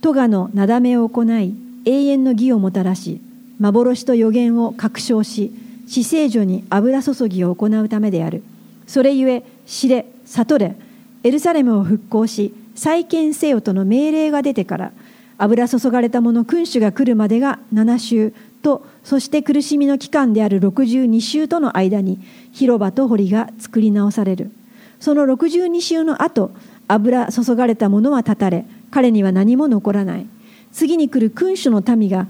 [0.01, 1.53] 咎のなだめを行い、
[1.86, 3.22] 永遠の義をもたらし、
[3.59, 5.51] 幻と予言を確証し、
[5.88, 8.43] 死聖女に油注ぎを行うためである。
[8.91, 10.75] それゆえ知れ、悟れ、
[11.23, 14.91] エルサレムを復興し再建せよとの命令が出てから
[15.37, 22.19] 油注がれた者君主が来るまでが7週とそして苦しみの期間である62週との間に
[22.51, 24.51] 広場と堀が作り直される。
[24.99, 26.51] その62週の後
[26.89, 30.27] 油注がれた者は断たれ彼には何も残らない。
[30.73, 32.27] 次に来る君主の民が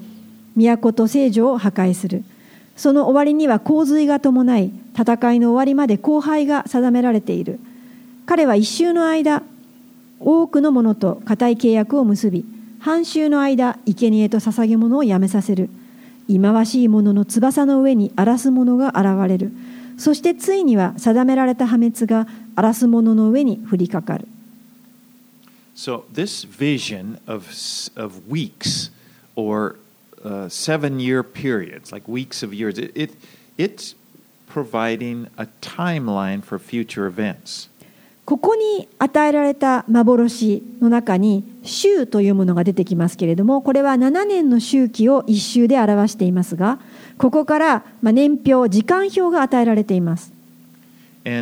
[0.56, 2.24] 都と聖女を破壊する。
[2.76, 7.60] その終わりには洪水が伴い戦いの終わりまで荒廃が定められている。
[8.26, 9.44] 彼は一周の間
[10.20, 12.46] 多くの者と固い契約を結び
[12.80, 15.70] 半周の間生贄と捧げ物をやめさせる。
[16.28, 19.52] 忌まわしい者の翼の上に荒らす者が現れる。
[19.98, 24.28] そしてついには定められた破滅が荒らす者の上に降りかかる。
[25.76, 27.46] So, this vision of,
[27.96, 28.92] of weeks
[29.36, 29.78] or
[30.50, 32.78] seven year periods, like weeks of years.
[32.78, 33.16] it
[33.58, 33.96] it
[34.48, 37.70] providing a timeline for future events.
[38.26, 46.80] ここに与えられた幻の中に週というものが出てきますけれどもこれは7年の周期を1週で表していますが
[47.18, 51.42] ここから年表時間表が与えられていますこの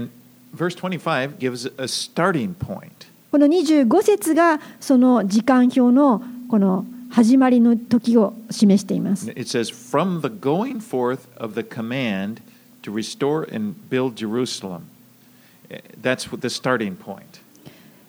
[3.45, 12.41] 25節がその時間表のこの始まりの時を示しています It says, From the going forth of the command
[12.84, 14.84] to restore and build Jerusalem.
[15.70, 17.41] Eh, That's the starting point.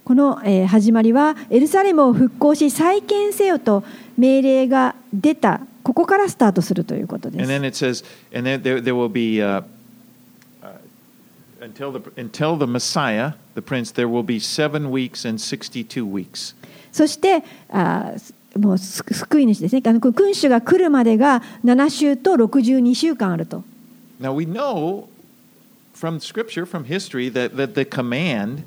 [0.05, 3.85] この、えー始まりはエルサレムを復興し再建せよと
[4.19, 8.05] 命令が出たここからスタートするということで And す then it says,
[8.37, 9.63] and then there, there will be, uh,
[10.63, 10.77] uh,
[11.61, 16.55] until, the, until the Messiah, the Prince, there will be seven weeks and 62 weeks.
[16.93, 23.65] そしてあーもうす救い主ですねあの君主が来るまでが7週と62週間あると
[24.21, 25.09] Now we know
[25.95, 28.65] from Scripture, from history, that, that the command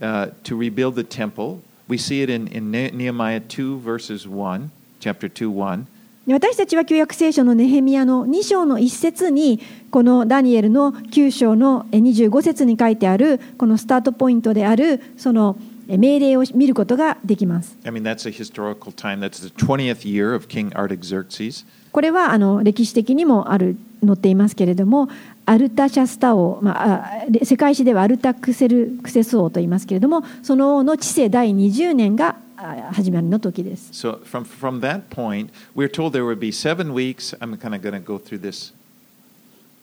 [0.00, 4.70] uh, to rebuild the temple, we see it in, in Ne- Nehemiah 2, verses 1,
[5.00, 5.86] chapter 2, 1.
[6.26, 9.58] で私たちは旧約聖書のネヘミヤの2章の1節に
[9.90, 17.76] このダニエルの9章のえ25節に書いてあるこのスタートポイントであるそのえ命令を見ることができます。
[17.84, 19.20] I mean, that's a historical time.
[19.20, 21.64] That's the 20th year of King Artaxerxes.
[21.92, 25.08] これはあの歴史的にもある載っていますけれども
[25.44, 33.90] アルタシャスタ王、まあ、世界史ではアルタクセルクセス王と言いますけれどもその王の治世第20年があ始まりの時です。
[33.92, 37.36] So from, from that point, we're told there would be seven weeks.
[37.40, 38.74] I'm kind of going to go through this.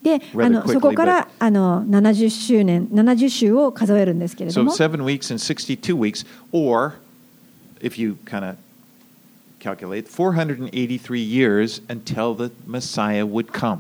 [0.01, 6.93] であのそこからあの70周年70週を数えるんですけれど So も seven weeks and 62 weeks, or
[7.81, 8.57] if you kind of
[9.59, 13.79] calculate, 483 years until the Messiah would come.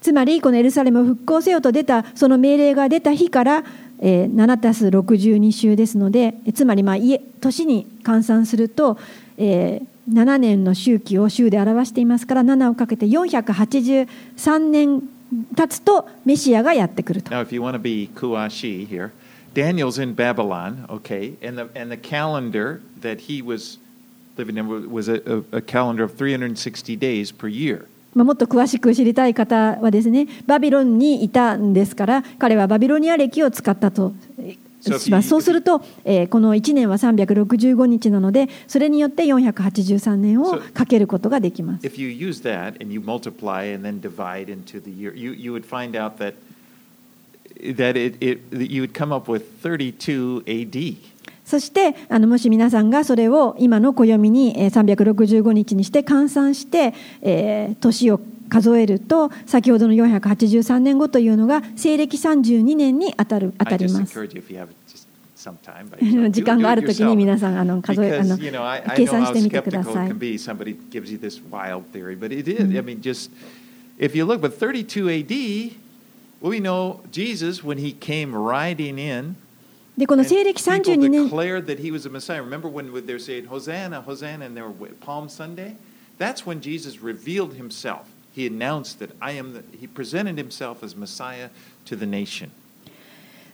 [0.00, 3.64] つまりこのエルサレムを復興せよと出たその命令が出た日から、
[4.00, 8.98] えー7たす62週ですのでえつまりまあ家年に換算すると、
[9.36, 15.02] えー7年の周期を週で表していますから7をかけて483年
[15.56, 17.30] 経つとメシアがやってくると。
[17.30, 19.10] Now, if you want to be kuashi here,
[19.54, 23.78] Daniel's in Babylon, okay, and the, and the calendar that he was
[24.36, 27.86] living in was a, a, calendar of 360 days per year.
[28.12, 34.12] まあ、もっと詳しく知りたい方はですねバビロンにいたんですから彼はバビロニア歴を使ったと
[34.80, 41.86] そうすると、え、この1年は365日なので、それによって483年をかけることができます。
[51.44, 58.20] そしてあの、もし皆さんがそれを今の暦に365日にして換算して、えー、年を
[58.50, 64.28] 数えると先ほどの483年後というのが西暦32年に当たる当たります。
[66.30, 68.36] 時間があるときに.皆さんあの数えあの
[68.94, 70.10] 計算してみてください
[74.00, 75.76] if you look, but 32 AD,
[76.40, 79.36] we know Jesus when he came riding in.
[79.96, 81.28] でこの西暦 people 32年.
[82.42, 85.76] Remember when they were saying Hosanna, Hosanna, and they were Palm Sunday?
[86.18, 88.06] That's when Jesus revealed himself.
[88.34, 89.54] He announced that I am.
[89.54, 91.48] The, he presented himself as Messiah
[91.86, 92.50] to the nation.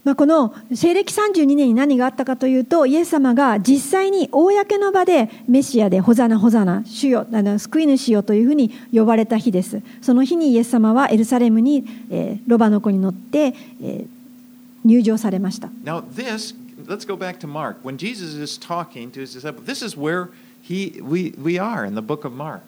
[0.05, 14.07] まあ、この西暦32年に何があったかというとイエス様が実際に公の場でメシアでホザナホザナ主よあの救い主よというふうに呼ばれた日ですその日にイエス様はエルサレムに、えーロバの子に乗って、えー
[14.87, 16.55] 入場されました Now, this,
[16.87, 17.79] let's go back to Mark.
[17.83, 20.29] When Jesus is talking to his disciples, this is where
[20.63, 22.63] he, we, we are in the book of Mark.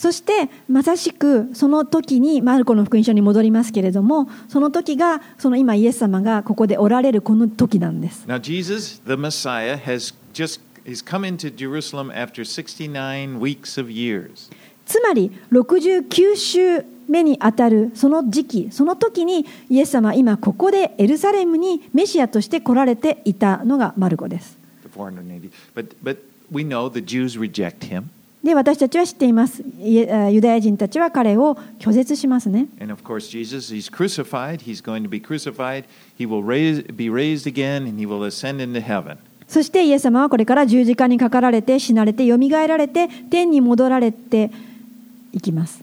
[0.00, 13.90] そしてまさしくその時にマルコの福音書に戻りますけれどもその時がその今イエス様がここでおられるこの時なんです Now, Jesus, the Messiah, has just he's come into Jerusalem after 69 weeks of
[13.90, 14.50] years.
[14.86, 25.50] つまり69週目にあたるその時期その時にイエス様は今ここでエルサレムにメシアとして来られていたのがマルコです The 480.
[25.74, 26.16] But but
[26.50, 28.04] we know the Jews reject him.
[28.42, 29.62] で私たちは知っています。
[29.78, 30.06] ユ
[30.40, 32.68] ダヤ人たちは彼を拒絶しますね。
[39.46, 44.50] そして、イエス様はこれから十字架にかかられて、死なれて、蘇られて、天に戻られて
[45.32, 45.82] いきます。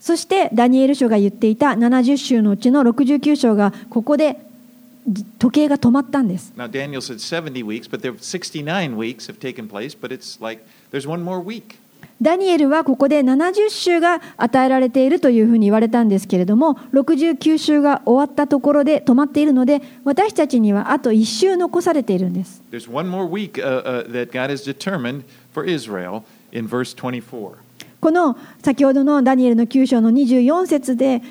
[0.00, 4.40] そして、ダニエル書が言っていた70週のうちの69章がここで
[5.38, 6.52] 時計が止まったんです。
[12.20, 22.62] ダニエルはここで70週が与えられているというふうに言われたんですけれども69週が終わったところで止まっているので私たちにはあと1週残されているんです。
[28.00, 31.22] この先ほどのダニエルの9章の24節で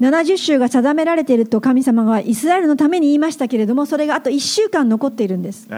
[0.00, 5.68] 70週が定められていると神様はイスラエルのために言いましたけれども、それがあと1週間残っているんです。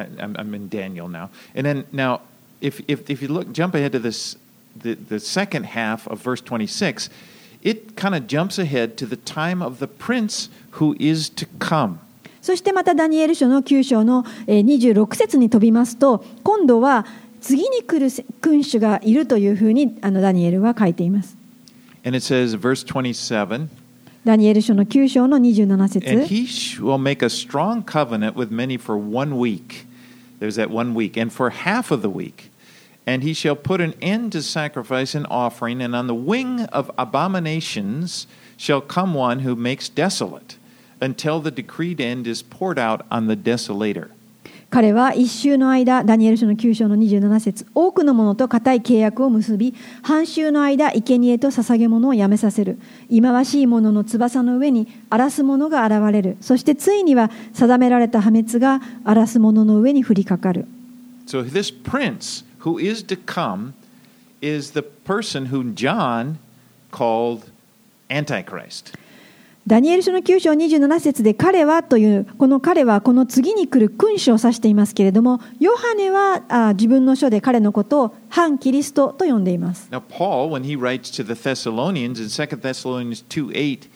[12.40, 17.06] そしてまたダニエル書の9章の26節に飛びますと、今度は
[17.40, 18.08] 次に来る
[18.40, 21.36] 君主がいるというふうにあのダニエルは書いています。
[24.25, 29.86] ダニエル書の9章の27 and 節 he sh- will make a strong covenant with many for one week.
[30.39, 32.51] There's that one week, and for half of the week.
[33.05, 36.91] And he shall put an end to sacrifice and offering, and on the wing of
[36.97, 40.57] abominations shall come one who makes desolate,
[40.99, 44.09] until the decreed end is poured out on the desolator.
[44.72, 52.78] 彼は一週の間ダニエル書の9章の27節多くの者と固い契約を結び半週の間生贄と捧げ物をやめさせる。
[53.10, 56.38] 忌まわしい者の翼の上に荒らす者が現れる。
[56.40, 60.66] そしてついには定められた破滅が荒らす者の上に降りかかる。
[61.26, 63.74] So this prince who is to come
[64.40, 66.38] is the person whom John
[66.90, 67.50] called
[68.08, 68.96] Antichrist.
[69.64, 83.88] ダニエル書の9章27節で彼はというこの彼はこの次に来る君主を指していますけれどもヨハネはあ自分の書で彼のことを反キリストと呼んでいます Now, Paul, when he writes to the Thessalonians in 2 Thessalonians 2 8,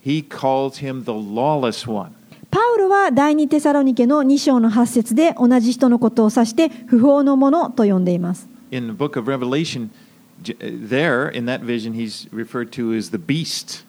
[0.00, 2.12] he calls him the lawless one.
[2.52, 9.90] パウロは第二テサロニケの2章の8節で同じ人のことを指して不法の者と呼んでいます In the book of Revelation,
[10.42, 13.84] there in that vision, he's referred to as the beast.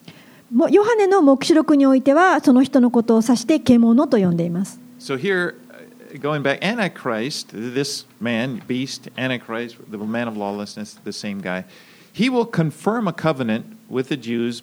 [0.51, 10.99] もヨハネの黙示録においてはその人のことを指して獣と呼んでいます So here, uh, going back, Antichrist, this man, beast, Antichrist, the man of lawlessness,
[11.05, 11.65] the same guy,
[12.13, 14.63] he will confirm a covenant with the Jews,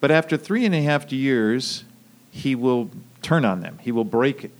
[0.00, 1.84] but after three and a half years,
[2.30, 2.90] he will
[3.20, 3.78] turn on them.
[3.80, 4.52] He will break it.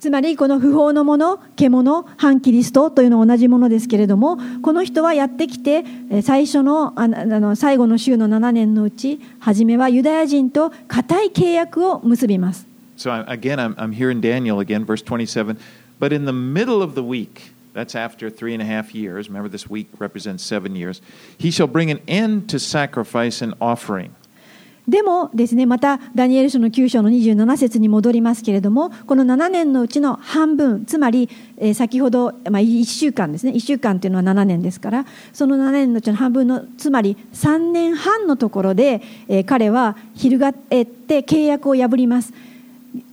[0.00, 12.66] つまりこの不法の者、獣、反キリストというのは同じものですけれども、この人はやってきて、え最初のあのあの最後の週の7年のうち、初めはユダヤ人と固い契約を結びます。
[12.96, 15.58] So I, again, I'm, I'm here in Daniel again, verse 27.
[15.98, 19.50] But in the middle of the week, that's after three and a half years, remember
[19.50, 21.02] this week represents seven years,
[21.36, 24.14] he shall bring an end to sacrifice and offering.
[24.88, 42.32] でもですね、またダニエル書の9章の27節に戻りますけれども、この7年のうちの半分、つまり、え先ほど、まあ、1週間ですね、1週間というのは7年ですから、その7年のうちの半分の、つまり3年半のところで、え彼は翻って契約を破ります。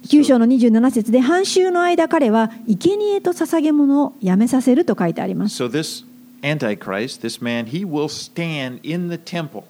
[0.08, 5.64] 9章の27節で、半週の間彼は生贄と捧げ物をやめさせると書いてあります。
[5.64, 6.06] So this
[6.42, 9.64] Antichrist, this man, he will stand in the temple,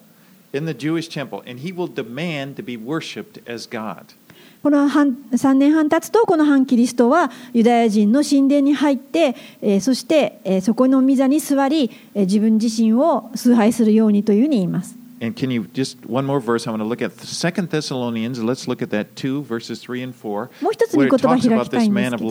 [0.58, 4.16] in the Jewish temple, and he will demand to be worshipped as God.
[4.64, 14.97] この半3年半経つとこの反キリストはユダヤ人の神殿に入って、えーそして、えーそこの御座に座り、えー自分自身を崇拝するようにというふうに言います。
[15.20, 16.68] And can you just one more verse?
[16.70, 18.43] I want to look at Second Thessalonians.
[18.43, 22.28] Let's look at that two verses three and four, もう一つ it 言葉開きたいんですけど.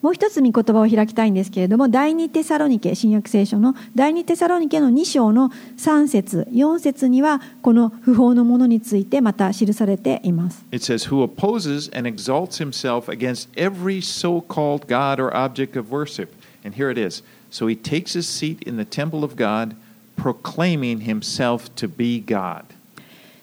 [0.00, 10.64] もう一つ御言葉を開きたいんですけれども第二テサロニケ新約聖書の第二テサロニケの2章の3節4節にはこの不法のものについてまた記されています。
[10.70, 16.28] It says, Who opposes and exalts himself against every so called God or object of worship.
[16.64, 17.24] And here it is.
[17.50, 19.74] So he takes his seat in the temple of God,
[20.16, 22.64] proclaiming himself to be God.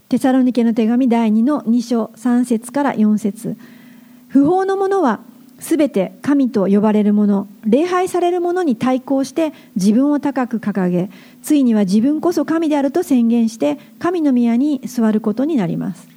[0.07, 3.57] テサロニケの手紙第2の2章3節から4節
[4.27, 5.19] 不法のものは
[5.65, 11.09] すべて神と呼ばれるもの礼拝されるものに対抗して自分を高く掲げ
[11.41, 16.07] ついには自分こそ神であると宣言して神の宮に座ることになります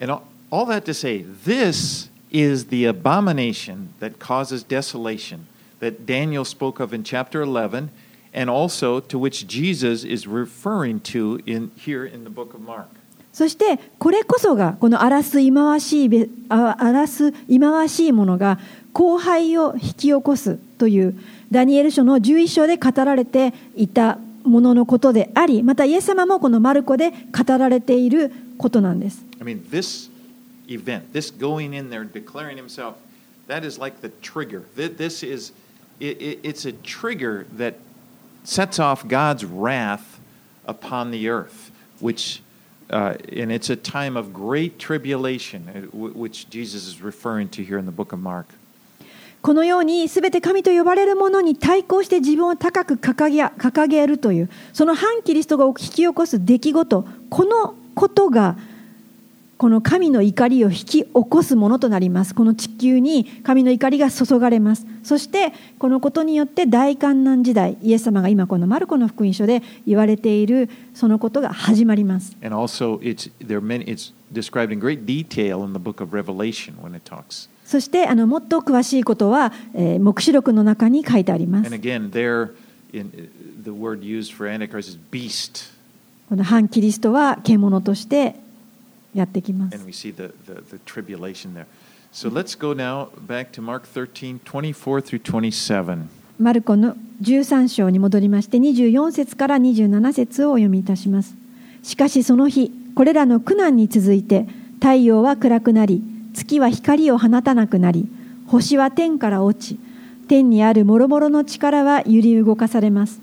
[0.00, 0.22] And all,
[0.52, 5.46] all that to say, this is the abomination that causes desolation
[5.80, 7.90] that Daniel spoke of in chapter 11,
[8.32, 12.90] and also to which Jesus is referring to in, here in the book of Mark.
[13.36, 18.58] そしてこれこそがこの荒らす忌まわしいべあ荒らす忌まわしいものが
[18.94, 21.14] 荒廃を引き起こすという
[21.52, 30.08] ダニエル書の11章で語られていたもののことでありまたイエス様もこのマルコで語られていることなんです I mean, this
[30.66, 32.94] event, this going in there, declaring himself,
[33.48, 34.62] that is like the trigger.
[34.74, 35.52] Th- This is,
[36.00, 37.74] it, it, it's a trigger that
[38.44, 40.18] sets off God's wrath
[40.66, 41.70] upon the earth,
[42.00, 42.40] which,
[42.90, 47.86] uh, and it's a time of great tribulation, which Jesus is referring to here in
[47.86, 48.46] the book of Mark.
[49.42, 58.56] このようにすべて神と呼ばれるものに対抗して自分を高く掲げ掲げるというその反キリストが引き起こす出来事このことが
[59.58, 62.34] この神の怒りを引き起こすものとなります。
[62.34, 64.86] この地球に神の怒りが注がれます。
[65.02, 72.36] そしてこのことによって大観難時代、イエス様が今このマルコの福音書で言われているそのことが始まります。
[77.64, 81.70] そしてあのもっと詳しいことは、えー、目視録の中に書いてあります。
[86.28, 88.36] この反キリストは獣として
[89.16, 91.66] やってきます And we see the, the, the tribulation there.
[92.12, 96.08] So let's go now back to Mark 13, 24 through 27.
[96.38, 101.34] マルコの13章に戻りまして24節から27節をお読みいたします
[101.82, 106.02] しかしその日これらの苦難に続いて太陽は暗くなり
[106.34, 108.06] 月は光を放たなくなり
[108.46, 109.78] 星は天から落ち
[110.28, 113.20] 天にある諸々の力は揺り動かされます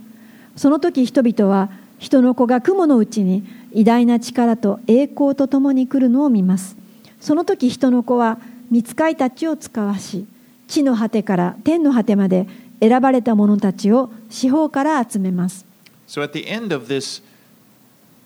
[0.56, 1.70] その時人々は
[2.00, 3.44] 人の子が雲のうちに
[3.74, 6.78] 偉大な力と栄光とともに来るのを見ます
[7.20, 8.40] その時人の子は
[8.72, 10.26] 御使いたちを使わし
[10.68, 12.48] 地の果てから天の果てまで
[12.80, 15.66] 選ばれた者たちを四方から集めます
[16.08, 17.22] So at the end of this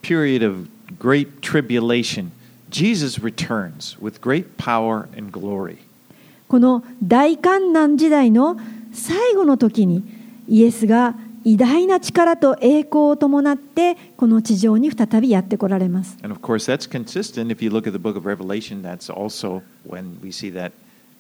[0.02, 0.68] period of
[1.00, 2.32] great tribulation,
[2.70, 5.78] Jesus returns with great power and glory.
[6.48, 8.58] この大観難時代の
[8.94, 10.04] 最後の時に
[10.48, 11.16] イエスが
[11.48, 17.50] 偉大な力と栄光を伴ってこの地上に再びやってこられます And of course, that's consistent.
[17.50, 20.74] If you look at the book of Revelation, that's also when we see that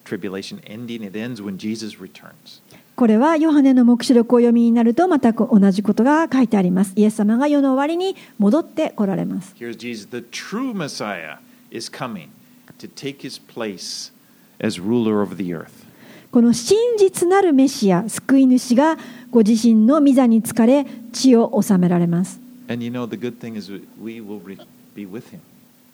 [0.03, 1.01] tribulation ending.
[1.01, 2.61] It ends when Jesus returns.
[2.97, 11.37] これはヨハネの黙示録をお読みになるとまた同じことが書いてありますイエス様が世の終わりに戻ってこられます Here's Jesus, the true Messiah,
[11.71, 12.31] is coming
[12.79, 14.11] to take his place
[14.59, 15.86] as ruler of the earth.
[16.31, 18.97] この真実なるメシア救い主が
[19.31, 23.07] ご自身の御座に疲れ地を治められます you know.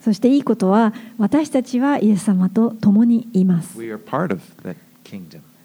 [0.02, 3.78] そしていいことは私たちはイエス様と共にいます.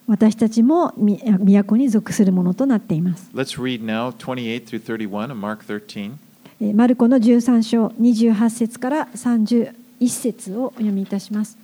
[0.07, 6.13] 私たちもみ都に属するものとなっています Let's read now 28 through 31 of Mark 13.
[6.61, 9.73] えーマルコの13章28節から31
[10.07, 11.57] 節をお読みいたします。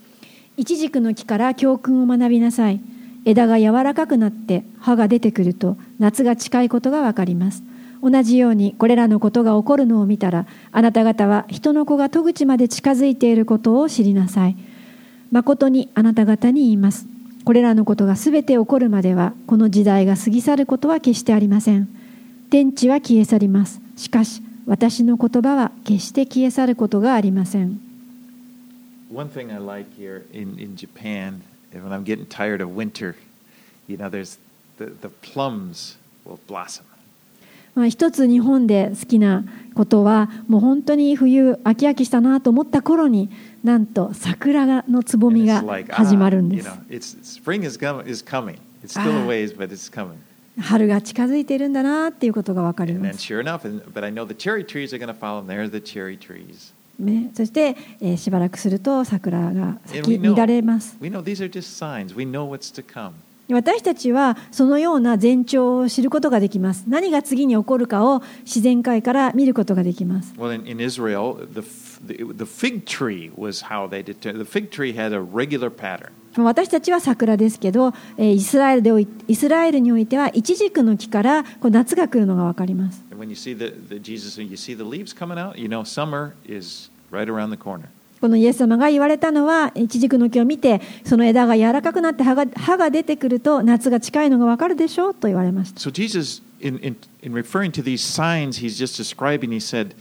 [0.58, 2.80] イチジクの木から教訓を学びなさい。
[3.26, 7.64] 枝が柔らかくなって葉が出てくると夏が近いことがわかります。
[8.02, 14.56] 同じようにこれらのことが起こるのを見たらあなた方は人の子が戸口まで近づいていることを知りなさい。
[15.32, 17.08] 誠にあなた方に言います。
[17.44, 21.90] これらのことがすべて起こるまではこの時代が過ぎ去ることは決してありません。
[22.50, 23.82] 天地は消え去ります。
[23.98, 27.85] しかし私の言葉は決して消え去ることがありません。
[29.10, 33.16] One thing I like here in, in Japan, when I'm getting tired of winter,
[33.88, 34.38] you know, there's
[34.78, 36.86] the, the plums will blossom.
[37.76, 39.44] まあ、一つ日本で好きな
[39.76, 43.30] ことはもう本当に冬飽き飽きしたなと思った頃に
[43.66, 46.80] なんと桜がのつぼみが始まる ah, んです Ah.
[50.58, 53.18] 春が近づいているんだなっていうことが分かります、
[57.00, 60.98] ね、そして、えーしばらくすると桜が咲き乱れます.
[63.48, 66.86] 私たちはそのような前兆を知ることができます。
[66.88, 70.34] 何が次に起こるかを自然界から見ることができます。
[70.36, 71.62] Well, in, in Israel, the,
[72.08, 74.20] the, fig tree was how they did.
[74.22, 76.10] The fig tree had a regular pattern.
[76.38, 83.05] 私たちは桜ですけど、えーイスラエルでイスラエルにおいてはイチジクの木からこう夏が来るのがわかります。
[83.25, 86.35] And when you see the, the Jesus, you see the leaves coming out, you know summer
[86.47, 87.89] is right around the corner.
[88.21, 95.81] このイエス様が言われたのは、イチジクの木を見て、その枝が柔らかくなって葉が葉が出てくると夏が近いのがわかるでしょうと言われました。
[95.81, 99.95] So Jesus, in, in, in referring to these signs he's just describing, he said,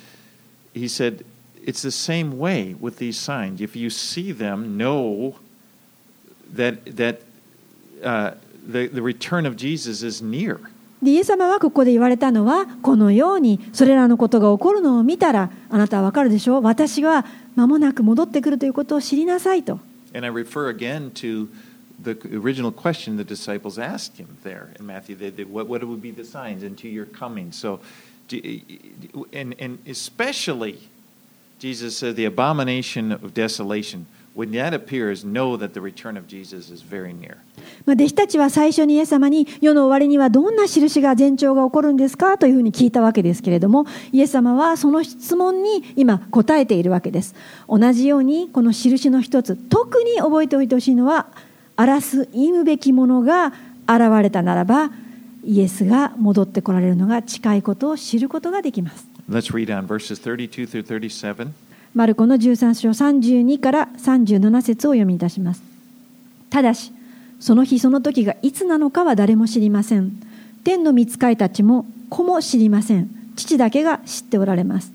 [0.74, 1.24] he said,
[1.66, 3.62] it's the same way with these signs.
[3.62, 5.36] If you see them, know
[6.54, 7.22] that, that
[8.04, 8.32] uh,
[8.68, 10.60] the, the return of Jesus is near.
[11.05, 19.79] でイエス様はここで言われたのはこのようにそれらのことが起こるのを見たらあなたはわかるでしょう私は間もなく戻ってくるということを知りなさいと
[20.15, 21.49] And I refer again to
[22.03, 25.17] the original question the disciples asked him there in Matthew.
[25.17, 27.51] They, they, what, what would be the signs into your coming?
[27.53, 27.81] So,
[28.29, 28.63] do-
[29.33, 30.89] and, and especially,
[31.59, 34.07] Jesus said, the abomination of desolation.
[34.37, 37.37] When that appears, know that the return of Jesus is very near.
[37.87, 47.35] まあ弟子たちは最初にイエス様に世の終わりにはどんな印が前兆が起こるんですかというふうに聞いたわけですけれどもイエス様はその質問に今答えているわけです
[47.69, 51.29] 同じようにこの印の一つ特に覚えておいてほしいのは
[51.77, 53.53] 荒らす忌むべきものが
[53.87, 54.91] 現れたならば
[55.45, 61.55] イエスが戻ってこられるのが近いことを知ることができます Let's read on verses 32 through 37.
[61.95, 65.63] マルコの13章32から37節を読みいたします。
[66.51, 66.93] ただし、
[67.39, 70.13] その日その時がいつなのかは誰も知りません。
[70.65, 73.09] 天の御使いたちも子も知りません。
[73.37, 74.93] 父だけが知っておられます。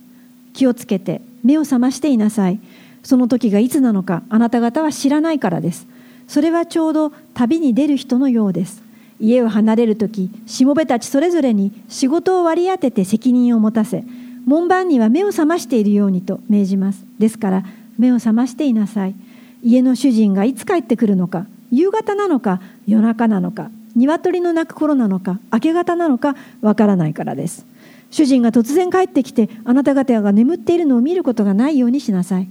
[0.53, 2.59] 気をつけて目を覚ましていなさい。
[3.03, 5.87] その時がいつなのかあなた方は知らないからです。
[6.27, 8.83] それはちょうど旅に出る人のようです。
[9.21, 14.03] 家を離れる時、しもべたちそれぞれに仕事を割り当てて責任を持たせ、
[14.45, 17.05] 門番には目を覚ましているようにと命じます。
[17.17, 17.63] ですから
[17.97, 19.15] 目を覚ましていなさい。
[19.63, 27.65] 家の主人がいつ帰ってくるのか、夕方なのか夜中なのか、鶏の鳴く頃なのか明け方なのかわからないからです。
[28.11, 32.47] 主人が突然帰ってきてあなた方が眠っているのを見ることがないようにしなさい。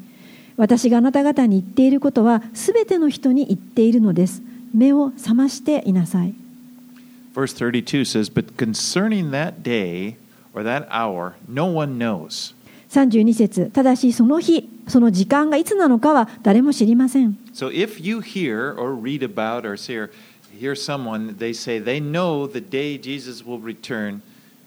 [0.56, 4.42] 私があなた方に言っていることはすべての人に言っているのです。
[4.74, 6.34] 目を覚ましていなさい。
[7.34, 10.16] Verse 32 says, But concerning that day
[10.54, 12.54] or that hour, no one knows.
[12.90, 20.10] 32節ただしその日その時間がいつなのかは誰も知りません So if you hear or read about or or
[20.58, 24.20] hear someone, they say they know the day Jesus will return,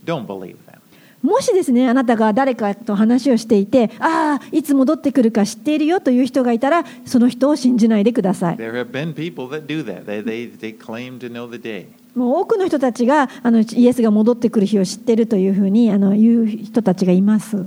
[0.06, 0.80] don't believe them.
[1.22, 10.06] もしですねあなたが誰かと話をしていてああいつ戻ってくるか知っているよという人がいたらその人を信じないでください There have been people that do that.
[10.06, 11.88] They, they, they claim to know the day.
[12.16, 17.66] もう多くの人たちがあのイエスが戻ってくる日を知ってるというふうにあの言う人たちがいます。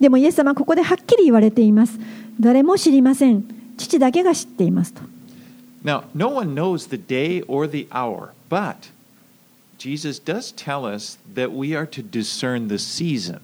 [0.00, 1.98] でもイエス様はここではっきり言われています。
[2.38, 3.44] 誰も知りません。
[3.76, 5.02] 父だけが知っていますと。
[5.84, 8.90] Now, no one knows the day or the hour, but
[9.78, 13.40] Jesus does tell us that we are to discern the season.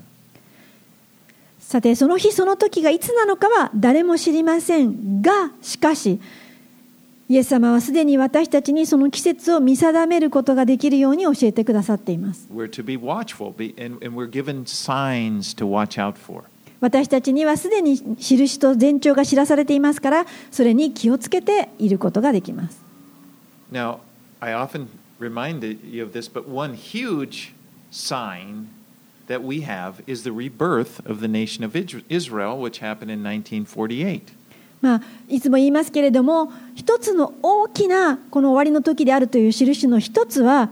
[1.73, 6.20] さてその日その時がいつなのかは誰も知りませんがしかし
[7.31, 12.47] イエス様はすでに私たちにその季節を見定めることができるように教えてくださっています.
[16.83, 22.83] 私たちにはすでに印と前兆が知らされていますからそれに気をつけていることができます
[23.73, 24.01] Now,
[24.41, 27.55] I often remind you of this, but one huge
[27.91, 28.66] sign
[29.29, 31.77] that we have is the rebirth of the nation of
[32.09, 34.23] Israel, which happened in 1948.
[34.81, 40.70] まあ、いつも言いますけれども、一つの大きなこの終わりの時であるという印の一つは、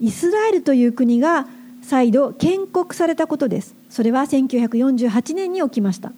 [0.00, 1.46] イスラエルという国が
[1.82, 3.74] 再度建国されたことです。
[3.88, 6.12] それは1948年に起きました。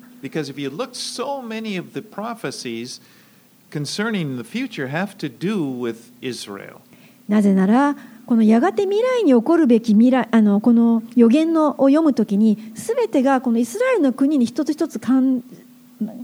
[7.28, 7.96] なぜなら、
[8.32, 15.44] このやがて未来に起こるべき未来あのこの予言のを読むときに全てがこのイスラエルの国に一つ一つ関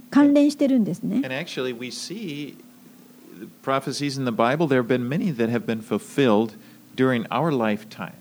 [0.09, 1.21] 関連してるんですね。
[1.29, 2.55] Actually, see,
[3.63, 6.55] prophecies in the Bible, there have been many that have been fulfilled
[6.97, 8.15] during our lifetime.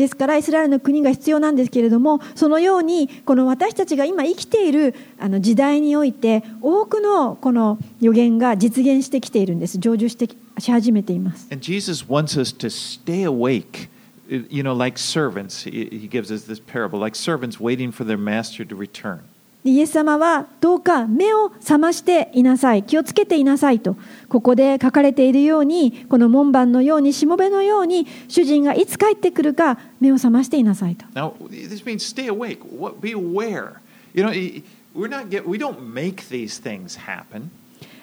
[0.00, 10.26] ですからイスラエルの国が必要なんですけれどもそのようにこの私たちが今生きているあの時代において多くのこの予言が実現してきているんです成就して
[10.58, 13.90] し始めています And Jesus wants us to stay awake.
[14.28, 18.64] You know, like servants, he gives us this parable, like servants waiting for their master
[18.64, 19.22] to return.
[19.62, 23.96] イエス様はどうか目を覚ましていなさい気をつけていなさいと
[24.28, 32.60] ここで書かれているようにこの門番のようにしもべのように主人がいつ帰ってくるか目を覚ましていなさいと Now, this means stay awake.
[32.62, 33.80] What, be aware.
[34.14, 34.62] You know,
[34.94, 37.50] we're not get, we don't make these things happen.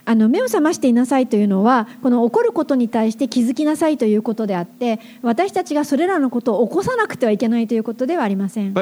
[0.09, 8.73] あの目を覚ましていなさいというのはこの起こることに対して気づきなさいということであって私たちがそれらのことを起こさなくてはいけないということではありません.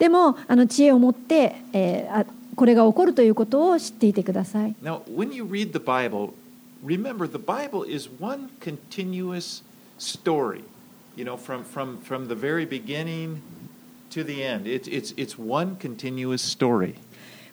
[0.00, 6.34] でもあの知恵を持って、えーあこれが起こるということを知っていてください Now, when you read the Bible,
[6.84, 9.62] remember the Bible is one continuous
[9.98, 10.62] story.
[11.16, 13.40] You know, from, from, from the very beginning
[14.10, 14.66] to the end.
[14.66, 16.96] It's, it's, it's one continuous story.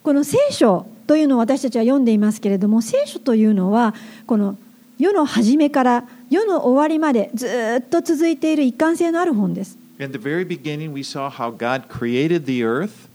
[0.02, 3.94] この聖書というのを私たちは読んでいますけれども聖書というのは
[4.26, 4.56] この
[4.98, 7.46] 世の初めから世の終わりまでず
[7.80, 9.78] っと続いている一貫性のある本です。
[9.98, 13.08] In the very beginning, we saw how God created the earth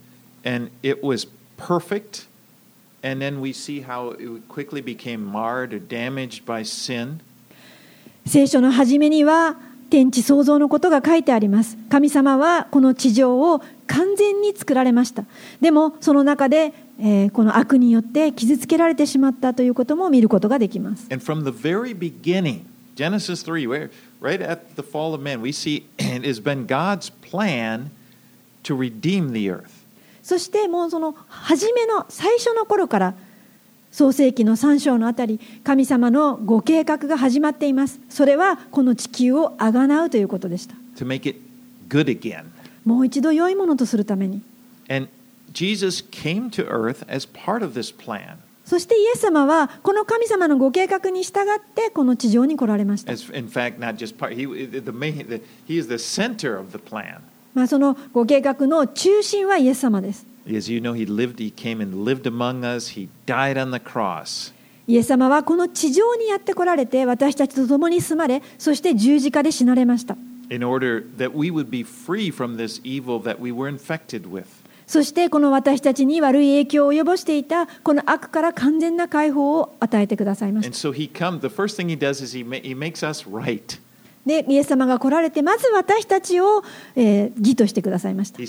[0.43, 1.27] and it was
[1.57, 2.27] perfect.
[3.03, 7.19] And then we see how it quickly became marred or damaged by sin.
[8.25, 9.57] 聖書の初めには
[9.95, 11.77] 天地創造のことが書いてあります。
[11.89, 15.23] 神様はこの地上を完全に作られました。
[15.61, 21.07] でもその中で、えーこの悪によって傷つけられてしまったということも見ることができます。
[21.09, 22.65] And from the very beginning,
[22.97, 23.89] Genesis 3, where,
[24.21, 27.89] right at the fall of man, we see it has been God's plan
[28.63, 29.69] to redeem the earth.
[30.21, 33.13] そしてもうその初めの最初の頃から
[33.95, 41.39] 創世紀の3章のあたり神様のご計画が始まっていますそれはこの地球をあがなうということでした to make it
[41.87, 42.43] good again.
[42.83, 44.41] もう一度良いものとするために
[44.89, 45.07] And
[45.53, 48.35] Jesus came to earth as part of this plan.
[48.65, 54.35] そしてイエス様はこの神様のご計画に従ってこの地上に来られました As in fact, not just part.
[54.35, 57.21] He, the main, the, he is the center of the plan.
[57.53, 61.38] まあそのご計画の中心はイエス様です As you know, he lived.
[61.38, 62.96] He came and lived among us.
[62.96, 64.52] He died on the cross.
[64.86, 70.16] イエス様はこの地上にやって来られて私たちと共に住まれそして十字架で死なれました
[70.50, 74.46] in order that we would be free from this evil that we were infected with.
[74.88, 80.88] そしてこの私たちに悪い影響を及ぼしていたこの悪から完全な解放を与えてくださいまし And た。
[80.88, 81.38] so he comes.
[81.40, 83.78] The first thing he does is he, ma- he makes us right.
[84.25, 86.63] で、イエス様が来られて、まず私たちを、
[86.95, 88.41] え、義としてくださいました。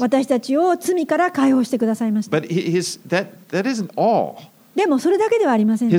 [0.00, 2.40] 私たちを罪から解放してくださいました。
[4.74, 5.90] でもそれだけではありません。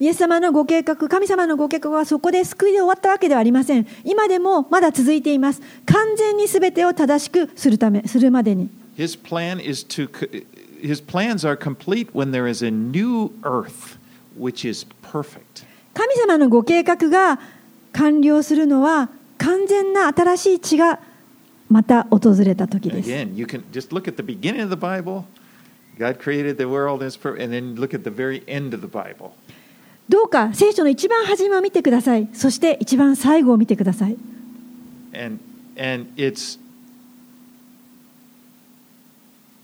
[0.00, 3.86] イエス様のご計画、神様のご計画はそこで救いで終わったわけではありません。
[4.04, 5.60] 今でもまだ続いています。
[5.86, 8.68] 完全に全てを正しくするため、するまでに。
[8.97, 10.07] His plan is to
[10.81, 13.97] his plans are complete when there is a new earth
[14.37, 15.65] which is perfect.
[15.93, 17.39] 神様のご計画が
[17.91, 20.99] 完了するのは完全な新しい地が
[21.69, 23.09] また訪れた時です。
[23.09, 25.25] Again, you can just look at the beginning of the Bible.
[25.97, 28.81] God created the world and, it's per- and then look at the very end of
[28.81, 29.31] the Bible.
[30.09, 32.27] どうか聖書の一番初めを見てください。
[32.33, 34.17] そして一番最後を見てください。
[35.13, 35.39] And
[35.77, 36.59] and it's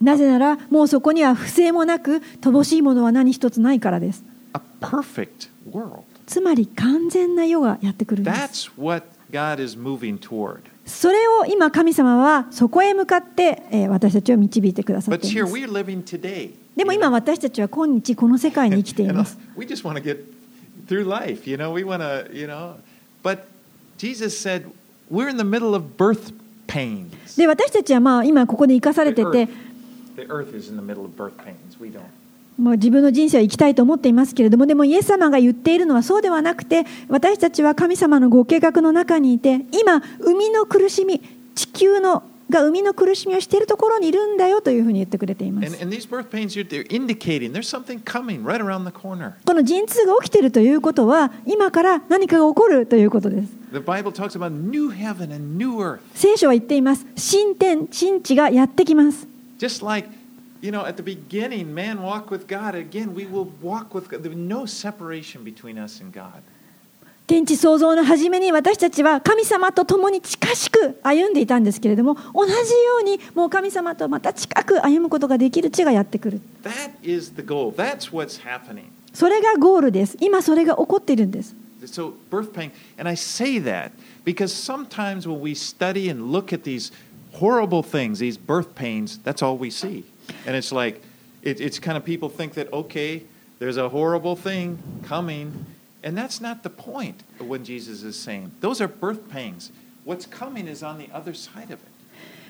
[0.00, 4.22] なぜなら、もうそこには不正もなく、乏しいものは何一つないからです。
[6.26, 8.70] つまり、完全な世がやってくるんです。
[10.86, 15.54] それを今、神様はそこへ向かって私たちは導いてくださっています。
[16.76, 19.36] でも今、私たちは今日、この世界に生きています。
[23.98, 24.70] Jesus said,
[25.10, 26.32] We're in the middle of birth
[26.68, 29.48] pain で私たちはまあ今ここで生かされてて.
[32.58, 41.20] もう自分の人生を生きたいと思っていますけれどもでもイエス様が言っているのはそうではなくて私たちは神様のご計画の中にいて今生みの苦しみ
[41.54, 45.78] 地球のが生みの苦しみをしているところにいるんだよというふうに言ってくれています.
[49.46, 56.00] この陣痛が起きているということは今から何かが起こるということです The Bible talks about new heaven and new earth.
[56.14, 59.26] 聖書は言っています新天新地がやってきます
[59.58, 60.08] Just like
[60.60, 62.74] You know, at the beginning, man walked with God.
[62.74, 64.24] Again, we will walk with God.
[64.24, 66.42] There's no separation between us and God.
[67.28, 72.56] 天地創造の初めに私たちは神様と共に近しく歩んでいたんですけれども同じよ
[73.00, 76.40] うにもう神様とまた近く歩むことができる地がやってくる.
[79.12, 81.54] それがゴールです今それが起こっているんです
[81.92, 83.92] So, birth pain, and I say that
[84.24, 86.92] because sometimes when we study and look at these
[87.32, 90.04] horrible things, these birth pains, that's all we see.
[90.46, 91.02] And it's like,
[91.42, 93.22] it, it's kind of people think that, okay,
[93.58, 95.66] there's a horrible thing coming.
[96.02, 98.52] And that's not the point of what Jesus is saying.
[98.60, 99.72] Those are birth pains.
[100.04, 101.97] What's coming is on the other side of it.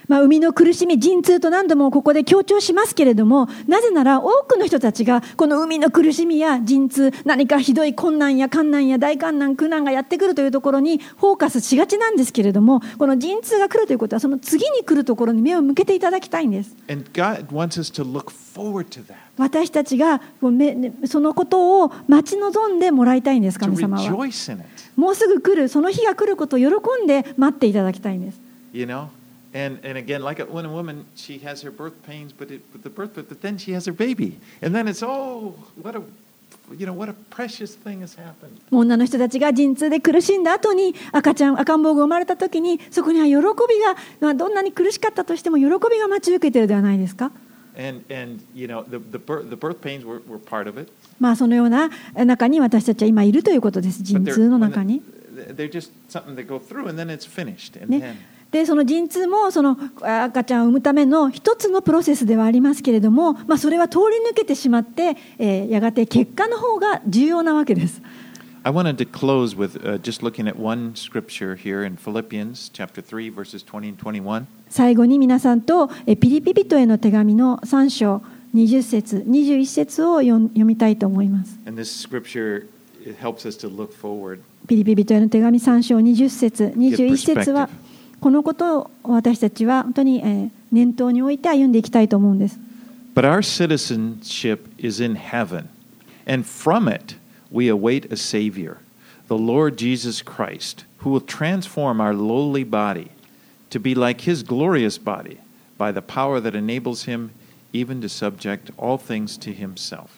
[0.09, 16.75] まあ、生みの苦しみ、陣痛と何度もここで強調しますけれども、なぜなら多くの人たちがこの海の苦しみや陣痛、何かひどい困難や困難や大困難、苦難がやってくるというところにフォーカスしがちなんですけれども、この陣痛が来るということは、その次に来るところに目を向けていただきたいんです。
[19.37, 20.21] 私たちが
[21.05, 24.03] そのことを待ち望んでもらいたいんです、神様は。
[24.95, 26.65] もうすぐ来る、その日が来ることを喜
[27.03, 28.39] んで待っていただきたいんです。
[28.73, 29.05] You know?
[29.53, 32.61] And, and again, like a, when a woman, she has her birth pains, but, it,
[32.71, 34.39] but the birth, but then she has her baby.
[34.61, 36.03] And then it's, oh, what a,
[36.77, 38.61] you know, what a precious thing has happened.
[38.71, 47.31] 女の人たちが陣痛で苦しんだ後に赤ちゃん赤ん坊が生まれた時にそこには喜びが、まあ、どんなに苦しかったとしても喜びが待ち受けているではないですか、
[47.75, 50.91] And, and you know, the, the, birth, the birth pains were, were part of it.
[51.19, 55.01] まあ、そのような中に私たちは今いるということです陣痛の中に。
[55.47, 57.75] the- they're just something that go through and then it's finished.
[57.81, 58.15] And ね then,
[58.51, 68.01] でその陣痛もそのあ赤ちゃんを産むための一つのプロセスではありますけれども、まあ、それは通り抜けてしまって、えーやがて結果の方が重要なわけです。
[68.63, 73.29] I wanted to close with uh, just looking at one scripture here in Philippians chapter 3,
[73.29, 74.47] verses 20 and 21.
[74.69, 78.21] 最後に皆さんとえピリピ人への手紙の3章
[78.53, 81.57] 20節21節を読みたいと思います。
[81.65, 82.67] And this scripture
[83.21, 84.41] helps us to look forward.
[84.67, 87.69] ピリピ人への手紙3章20節21節は.
[88.19, 92.59] このことを私たちは本当にえー念頭に置いて歩んでいきたいと思うんです。
[93.15, 95.67] But our citizenship is in heaven,
[96.27, 97.15] and from it
[97.51, 98.77] we await a Savior,
[99.27, 103.09] the Lord Jesus Christ, who will transform our lowly body
[103.71, 105.39] to be like His glorious body
[105.77, 107.31] by the power that enables Him
[107.73, 110.09] even to subject all things to Himself.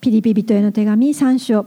[0.00, 1.66] ピリピ人への手紙3章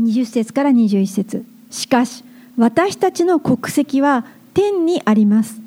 [0.00, 2.24] 20節から21節しかし
[2.56, 5.60] 私たちの国籍は天にあります。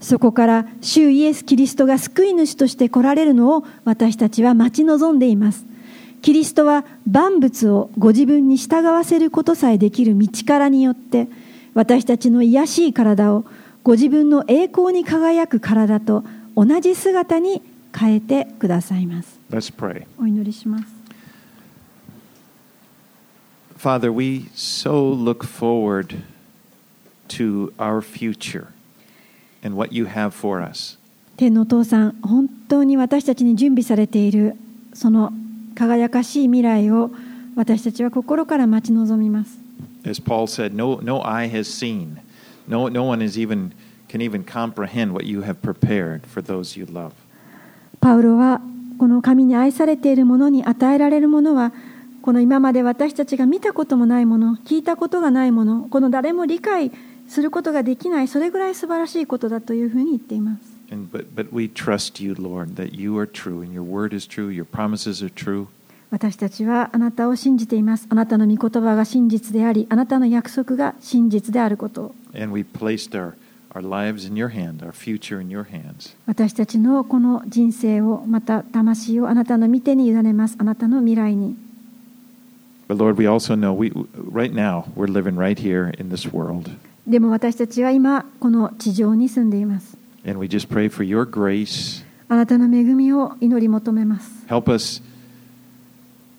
[0.00, 5.64] そこから主イエス・キリストが救い主として来られるのを私たちは待ち望んでいます。
[6.22, 11.28] キリストは万物をご自分に従わせることさえできる道からによって
[11.74, 13.44] 私たちの癒やしい体を
[13.82, 16.24] ご自分の栄光に輝く体と
[16.56, 17.62] 同じ姿に
[17.96, 19.38] 変えてくださいます。
[19.50, 20.06] Let's pray.
[20.18, 20.84] お祈りします。
[23.78, 26.18] Father, we so look forward
[27.30, 28.68] to our future
[29.62, 30.98] and what you have for us.
[31.36, 34.56] 天のお父さん本当に私たちに準備されている
[34.92, 35.32] その
[35.74, 37.10] 輝かしい未来を
[37.56, 39.58] 私たちは心から待ち望みます
[40.04, 42.20] As Paul said, no, no eye has seen,
[42.66, 43.72] no, no one is even,
[44.08, 47.12] can even comprehend what you have prepared for those you love.
[48.00, 48.60] パウロは
[48.98, 51.72] この神に愛されているものに与えられるものは
[52.22, 56.92] この今まで私たちが見たこともないもの聞いたことがないものこの誰も理解
[57.30, 60.60] することができないそれぐらい素晴らしいことだというふうに言っています
[60.92, 64.26] And, but, but we trust you, Lord, that you are true and your word is
[64.26, 65.68] true, your promises are true.
[66.10, 73.34] 私たちはあなたを信じていますあなたの御言葉が真実でありあなたの約束が真実であることを And we placed our,
[73.74, 76.16] our lives in your hand, our future in your hands.
[76.26, 81.56] 私たちのこの人生をまた魂をあなたの御手に委ねますあなたの未来に
[82.88, 86.68] But Lord, we also know we, right now we're living right here in this world.
[87.10, 92.04] でも私たちは今この地上に住んでいます And we just pray for your grace.
[92.28, 95.02] あなたの恵みを祈り求めます Help us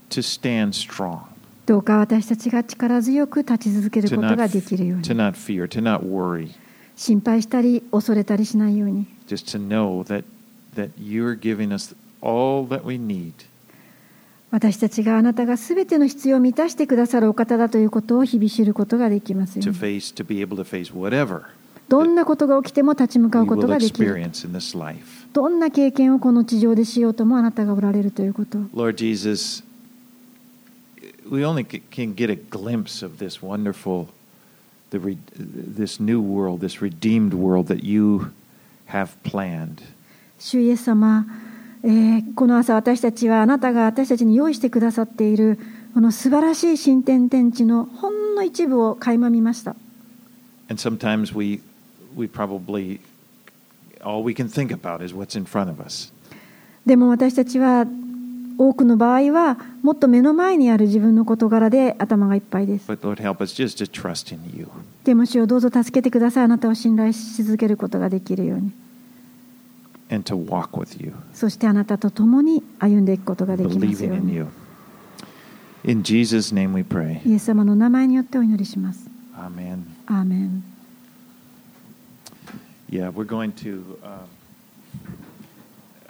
[0.09, 1.19] to stand strong,
[1.65, 6.51] どうか私たちが力強く立ち続ける to ことができるよう to に not fear, to not worry,
[6.95, 10.23] 心配したり恐れたりしないように just to know that,
[10.75, 13.33] that you're giving us all that we need
[14.51, 20.01] 私たちがあなたがすべての必要を満たしてくださるお方だということを日々知ることができますように
[21.87, 24.29] どんなことが起きても立ち向かうことができる.
[25.33, 29.63] どんな経験をこの地上でしようともあなたがおられるということを Lord Jesus,
[31.29, 34.07] we only can get a glimpse of this wonderful,
[34.91, 34.99] the
[35.37, 38.31] this new world, this redeemed world that you
[38.89, 39.81] have planned.
[40.39, 41.25] 主イエス様
[41.83, 45.59] えーこの朝私たちはあなたが私たちに用意してくださっている
[45.93, 49.75] この素晴らしい新天天地のほんの一部を垣間見ました。
[50.69, 51.59] And sometimes we,
[52.15, 52.99] we probably,
[54.03, 56.13] all we can think about is what's in front of us.
[56.85, 57.85] でも私たちは
[58.57, 62.89] 多くの場合はもっと目の前にある自分の事柄で頭がいっぱいです。
[62.89, 64.67] But Lord, help us just to trust in you.
[65.03, 66.43] でも主をどうぞ助けてください。
[66.45, 68.71] あなたを信頼し続けることができるように
[70.11, 74.47] and to walk with you, そしてあなたと共に歩んでいくことができますよ believing う in に you.
[75.83, 77.27] In Jesus' name we pray.
[77.27, 79.83] イエス様の名前によってお祈りします Amen.
[80.05, 80.63] アーメン
[82.89, 83.97] Yeah, we're going to.
[84.03, 84.25] Uh,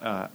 [0.04, 0.28] uh,